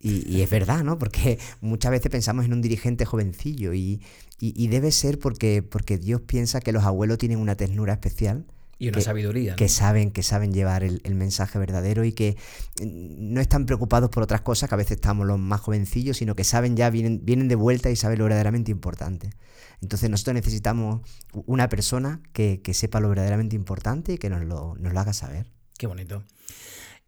Y, 0.00 0.42
es 0.42 0.50
verdad, 0.50 0.84
¿no? 0.84 0.96
Porque 0.96 1.40
muchas 1.60 1.90
veces 1.90 2.10
pensamos 2.10 2.44
en 2.44 2.52
un 2.52 2.62
dirigente 2.62 3.04
jovencillo 3.04 3.74
y, 3.74 4.00
debe 4.38 4.92
ser 4.92 5.18
porque, 5.18 5.62
porque 5.62 5.98
Dios 5.98 6.20
piensa 6.20 6.60
que 6.60 6.72
los 6.72 6.84
abuelos 6.84 7.18
tienen 7.18 7.38
una 7.38 7.56
ternura 7.56 7.94
especial 7.94 8.46
Y 8.78 8.88
una 8.88 9.00
sabiduría. 9.00 9.56
Que 9.56 9.68
saben, 9.68 10.12
que 10.12 10.22
saben 10.22 10.52
llevar 10.52 10.84
el, 10.84 11.14
mensaje 11.14 11.58
verdadero 11.58 12.04
y 12.04 12.12
que 12.12 12.36
no 12.80 13.40
están 13.40 13.66
preocupados 13.66 14.08
por 14.10 14.22
otras 14.22 14.42
cosas, 14.42 14.68
que 14.68 14.74
a 14.74 14.78
veces 14.78 14.92
estamos 14.92 15.26
los 15.26 15.38
más 15.38 15.60
jovencillos, 15.60 16.18
sino 16.18 16.36
que 16.36 16.44
saben 16.44 16.76
ya, 16.76 16.88
vienen, 16.88 17.20
vienen 17.24 17.48
de 17.48 17.56
vuelta 17.56 17.90
y 17.90 17.96
saben 17.96 18.18
lo 18.18 18.24
verdaderamente 18.24 18.70
importante. 18.70 19.30
Entonces 19.82 20.08
nosotros 20.10 20.34
necesitamos 20.34 21.00
una 21.32 21.68
persona 21.68 22.20
que, 22.32 22.60
sepa 22.72 23.00
lo 23.00 23.08
verdaderamente 23.08 23.56
importante 23.56 24.12
y 24.12 24.18
que 24.18 24.30
nos 24.30 24.44
lo, 24.44 24.76
nos 24.76 24.92
lo 24.92 25.00
haga 25.00 25.12
saber. 25.12 25.50
Qué 25.76 25.88
bonito. 25.88 26.24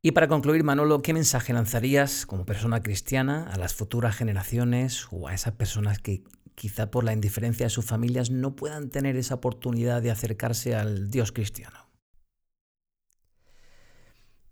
Y 0.02 0.12
para 0.12 0.28
concluir, 0.28 0.64
Manolo, 0.64 1.02
¿qué 1.02 1.12
mensaje 1.12 1.52
lanzarías 1.52 2.24
como 2.24 2.46
persona 2.46 2.82
cristiana 2.82 3.48
a 3.52 3.58
las 3.58 3.74
futuras 3.74 4.16
generaciones 4.16 5.06
o 5.10 5.28
a 5.28 5.34
esas 5.34 5.54
personas 5.54 5.98
que 5.98 6.24
quizá 6.54 6.90
por 6.90 7.04
la 7.04 7.12
indiferencia 7.12 7.66
de 7.66 7.70
sus 7.70 7.84
familias 7.84 8.30
no 8.30 8.56
puedan 8.56 8.90
tener 8.90 9.16
esa 9.16 9.34
oportunidad 9.34 10.02
de 10.02 10.10
acercarse 10.10 10.74
al 10.74 11.10
Dios 11.10 11.32
cristiano? 11.32 11.90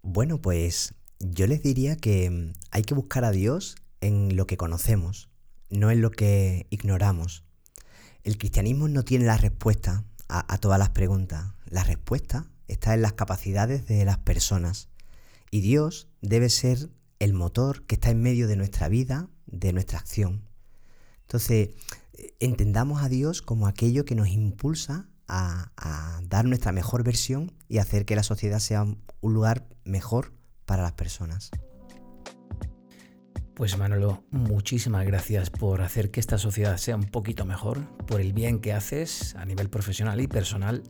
Bueno, 0.02 0.40
pues 0.40 0.94
yo 1.20 1.46
les 1.46 1.62
diría 1.62 1.96
que 1.96 2.52
hay 2.70 2.82
que 2.82 2.94
buscar 2.94 3.24
a 3.24 3.30
Dios 3.30 3.76
en 4.00 4.36
lo 4.36 4.46
que 4.46 4.56
conocemos, 4.56 5.28
no 5.70 5.90
en 5.90 6.00
lo 6.00 6.10
que 6.10 6.66
ignoramos. 6.70 7.44
El 8.24 8.38
cristianismo 8.38 8.88
no 8.88 9.04
tiene 9.04 9.26
la 9.26 9.36
respuesta 9.36 10.04
a, 10.28 10.58
todas 10.58 10.78
las 10.78 10.90
preguntas. 10.90 11.52
La 11.66 11.84
respuesta 11.84 12.50
está 12.68 12.94
en 12.94 13.02
las 13.02 13.14
capacidades 13.14 13.86
de 13.86 14.04
las 14.04 14.18
personas. 14.18 14.88
Y 15.50 15.60
Dios 15.60 16.08
debe 16.20 16.50
ser 16.50 16.90
el 17.18 17.32
motor 17.32 17.84
que 17.86 17.94
está 17.94 18.10
en 18.10 18.20
medio 18.20 18.46
de 18.46 18.56
nuestra 18.56 18.88
vida, 18.88 19.28
de 19.46 19.72
nuestra 19.72 19.98
acción. 19.98 20.47
Entonces, 21.28 21.70
entendamos 22.40 23.02
a 23.02 23.10
Dios 23.10 23.42
como 23.42 23.66
aquello 23.66 24.06
que 24.06 24.14
nos 24.14 24.28
impulsa 24.28 25.10
a, 25.28 25.70
dar 26.24 26.46
nuestra 26.46 26.72
mejor 26.72 27.04
versión 27.04 27.52
y 27.68 27.78
hacer 27.78 28.06
que 28.06 28.16
la 28.16 28.22
sociedad 28.22 28.60
sea 28.60 28.82
un 28.82 29.34
lugar 29.34 29.66
mejor 29.84 30.32
para 30.64 30.82
las 30.82 30.92
personas. 30.92 31.50
Pues 33.54 33.76
Manolo, 33.76 34.24
muchísimas 34.30 35.04
gracias 35.04 35.50
por 35.50 35.82
hacer 35.82 36.10
que 36.10 36.20
esta 36.20 36.38
sociedad 36.38 36.78
sea 36.78 36.96
un 36.96 37.10
poquito 37.10 37.44
mejor, 37.44 37.84
por 38.06 38.22
el 38.22 38.32
bien 38.32 38.60
que 38.60 38.72
haces 38.72 39.34
a 39.34 39.44
nivel 39.44 39.68
profesional 39.68 40.22
y 40.22 40.28
personal 40.28 40.82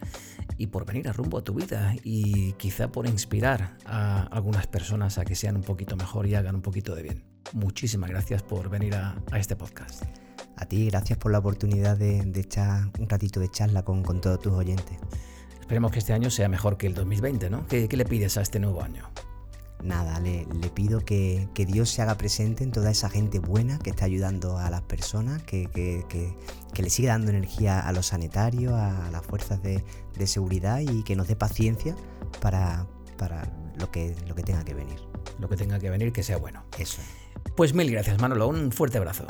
y 0.56 0.68
por 0.68 0.86
venir 0.86 1.08
a 1.08 1.12
rumbo 1.12 1.38
a 1.38 1.42
tu 1.42 1.54
vida 1.54 1.96
y 2.04 2.52
quizá 2.52 2.92
por 2.92 3.08
inspirar 3.08 3.76
a 3.86 4.22
algunas 4.24 4.68
personas 4.68 5.18
a 5.18 5.24
que 5.24 5.34
sean 5.34 5.56
un 5.56 5.62
poquito 5.62 5.96
mejor 5.96 6.28
y 6.28 6.36
hagan 6.36 6.54
un 6.54 6.62
poquito 6.62 6.94
de 6.94 7.02
bien. 7.02 7.24
Muchísimas 7.54 8.10
gracias 8.10 8.44
por 8.44 8.68
venir 8.68 8.94
a 8.94 9.16
este 9.34 9.56
podcast. 9.56 10.04
A 10.60 10.66
ti, 10.66 10.86
gracias 10.86 11.18
por 11.18 11.30
la 11.30 11.38
oportunidad 11.38 11.96
de, 11.96 12.18
echar 12.34 12.90
un 12.98 13.08
ratito 13.08 13.38
de 13.38 13.48
charla 13.48 13.84
con, 13.84 14.02
todos 14.20 14.40
tus 14.40 14.52
oyentes. 14.52 14.98
Esperemos 15.60 15.92
que 15.92 16.00
este 16.00 16.12
año 16.12 16.30
sea 16.30 16.48
mejor 16.48 16.76
que 16.76 16.88
el 16.88 16.94
2020, 16.94 17.48
¿no? 17.48 17.66
¿Qué, 17.68 17.88
le 17.88 18.04
pides 18.04 18.36
a 18.38 18.42
este 18.42 18.58
nuevo 18.58 18.82
año? 18.82 19.08
Nada, 19.84 20.18
le, 20.18 20.46
pido 20.74 21.04
que, 21.04 21.48
Dios 21.54 21.90
se 21.90 22.02
haga 22.02 22.16
presente 22.16 22.64
en 22.64 22.72
toda 22.72 22.90
esa 22.90 23.08
gente 23.08 23.38
buena 23.38 23.78
que 23.78 23.90
está 23.90 24.06
ayudando 24.06 24.58
a 24.58 24.68
las 24.68 24.82
personas, 24.82 25.44
que, 25.44 25.68
le 26.76 26.90
siga 26.90 27.12
dando 27.12 27.30
energía 27.30 27.78
a 27.78 27.92
los 27.92 28.06
sanitarios, 28.06 28.72
a 28.72 29.10
las 29.12 29.24
fuerzas 29.24 29.62
de, 29.62 29.84
seguridad 30.26 30.80
y 30.80 31.04
que 31.04 31.14
nos 31.14 31.28
dé 31.28 31.36
paciencia 31.36 31.94
para, 32.40 32.84
lo, 33.78 33.92
que, 33.92 34.16
lo 34.26 34.34
que 34.34 34.42
tenga 34.42 34.64
que 34.64 34.74
venir. 34.74 34.98
Lo 35.38 35.48
que 35.48 35.56
tenga 35.56 35.78
que 35.78 35.88
venir, 35.88 36.12
que 36.12 36.24
sea 36.24 36.38
bueno. 36.38 36.64
Eso. 36.78 37.00
Pues 37.54 37.74
mil 37.74 37.88
gracias, 37.92 38.20
Manolo. 38.20 38.48
Un 38.48 38.72
fuerte 38.72 38.98
abrazo. 38.98 39.24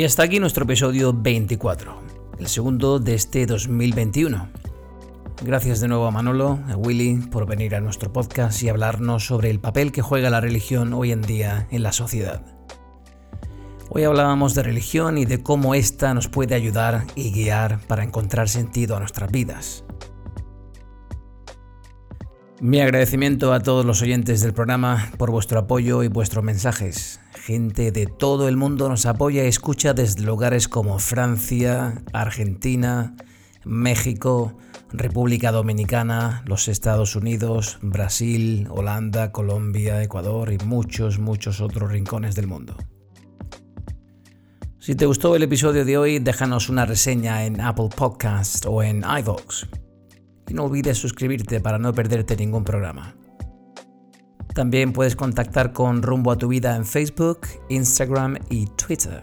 Y 0.00 0.04
hasta 0.04 0.22
aquí 0.22 0.38
nuestro 0.40 0.64
episodio 0.64 1.12
24, 1.12 1.94
el 2.38 2.46
segundo 2.46 3.00
de 3.00 3.14
este 3.16 3.44
2021. 3.44 4.59
Gracias 5.42 5.80
de 5.80 5.88
nuevo 5.88 6.06
a 6.06 6.10
Manolo, 6.10 6.58
a 6.68 6.76
Willy, 6.76 7.14
por 7.14 7.46
venir 7.46 7.74
a 7.74 7.80
nuestro 7.80 8.12
podcast 8.12 8.62
y 8.62 8.68
hablarnos 8.68 9.24
sobre 9.24 9.48
el 9.48 9.58
papel 9.58 9.90
que 9.90 10.02
juega 10.02 10.28
la 10.28 10.42
religión 10.42 10.92
hoy 10.92 11.12
en 11.12 11.22
día 11.22 11.66
en 11.70 11.82
la 11.82 11.92
sociedad. 11.92 12.44
Hoy 13.88 14.04
hablábamos 14.04 14.54
de 14.54 14.62
religión 14.62 15.16
y 15.16 15.24
de 15.24 15.42
cómo 15.42 15.74
ésta 15.74 16.12
nos 16.12 16.28
puede 16.28 16.54
ayudar 16.54 17.06
y 17.14 17.32
guiar 17.32 17.80
para 17.88 18.04
encontrar 18.04 18.50
sentido 18.50 18.96
a 18.96 18.98
nuestras 18.98 19.32
vidas. 19.32 19.82
Mi 22.60 22.82
agradecimiento 22.82 23.54
a 23.54 23.60
todos 23.60 23.86
los 23.86 24.02
oyentes 24.02 24.42
del 24.42 24.52
programa 24.52 25.10
por 25.16 25.30
vuestro 25.30 25.60
apoyo 25.60 26.02
y 26.02 26.08
vuestros 26.08 26.44
mensajes. 26.44 27.18
Gente 27.34 27.92
de 27.92 28.04
todo 28.04 28.46
el 28.46 28.58
mundo 28.58 28.90
nos 28.90 29.06
apoya 29.06 29.42
y 29.44 29.48
escucha 29.48 29.94
desde 29.94 30.20
lugares 30.20 30.68
como 30.68 30.98
Francia, 30.98 32.02
Argentina, 32.12 33.16
México, 33.64 34.58
República 34.92 35.52
Dominicana, 35.52 36.42
los 36.46 36.68
Estados 36.68 37.16
Unidos, 37.16 37.78
Brasil, 37.82 38.66
Holanda, 38.70 39.32
Colombia, 39.32 40.02
Ecuador 40.02 40.52
y 40.52 40.58
muchos, 40.64 41.18
muchos 41.18 41.60
otros 41.60 41.90
rincones 41.90 42.34
del 42.34 42.46
mundo. 42.46 42.76
Si 44.78 44.94
te 44.94 45.06
gustó 45.06 45.36
el 45.36 45.42
episodio 45.42 45.84
de 45.84 45.98
hoy, 45.98 46.18
déjanos 46.18 46.68
una 46.68 46.86
reseña 46.86 47.44
en 47.44 47.60
Apple 47.60 47.90
Podcast 47.94 48.64
o 48.66 48.82
en 48.82 49.04
iVoox 49.04 49.66
y 50.48 50.54
no 50.54 50.64
olvides 50.64 50.98
suscribirte 50.98 51.60
para 51.60 51.78
no 51.78 51.92
perderte 51.92 52.36
ningún 52.36 52.64
programa. 52.64 53.14
También 54.60 54.92
puedes 54.92 55.16
contactar 55.16 55.72
con 55.72 56.02
Rumbo 56.02 56.30
a 56.32 56.36
tu 56.36 56.48
Vida 56.48 56.76
en 56.76 56.84
Facebook, 56.84 57.46
Instagram 57.70 58.36
y 58.50 58.66
Twitter. 58.66 59.22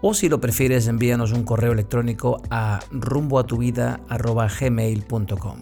O 0.00 0.14
si 0.14 0.28
lo 0.28 0.40
prefieres, 0.40 0.86
envíanos 0.86 1.32
un 1.32 1.42
correo 1.42 1.72
electrónico 1.72 2.40
a 2.50 2.78
rumboatuvida.gmail.com. 2.92 5.58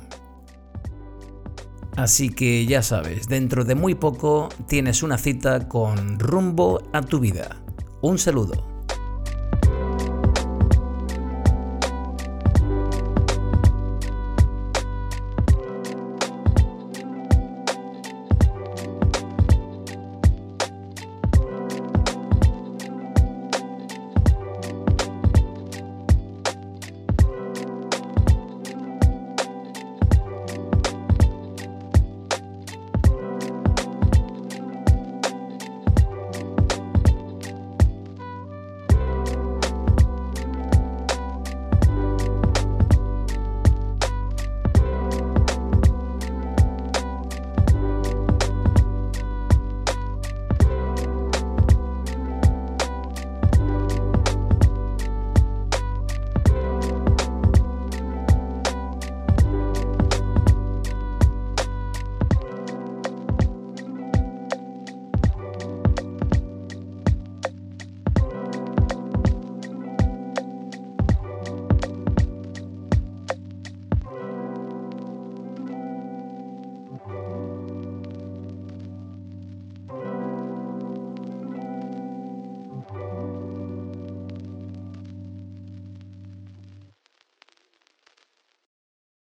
Así 1.96 2.28
que 2.28 2.66
ya 2.66 2.82
sabes, 2.82 3.26
dentro 3.26 3.64
de 3.64 3.74
muy 3.74 3.94
poco 3.94 4.50
tienes 4.68 5.02
una 5.02 5.16
cita 5.16 5.70
con 5.70 6.18
Rumbo 6.18 6.82
a 6.92 7.00
tu 7.00 7.18
Vida. 7.18 7.64
Un 8.02 8.18
saludo. 8.18 8.73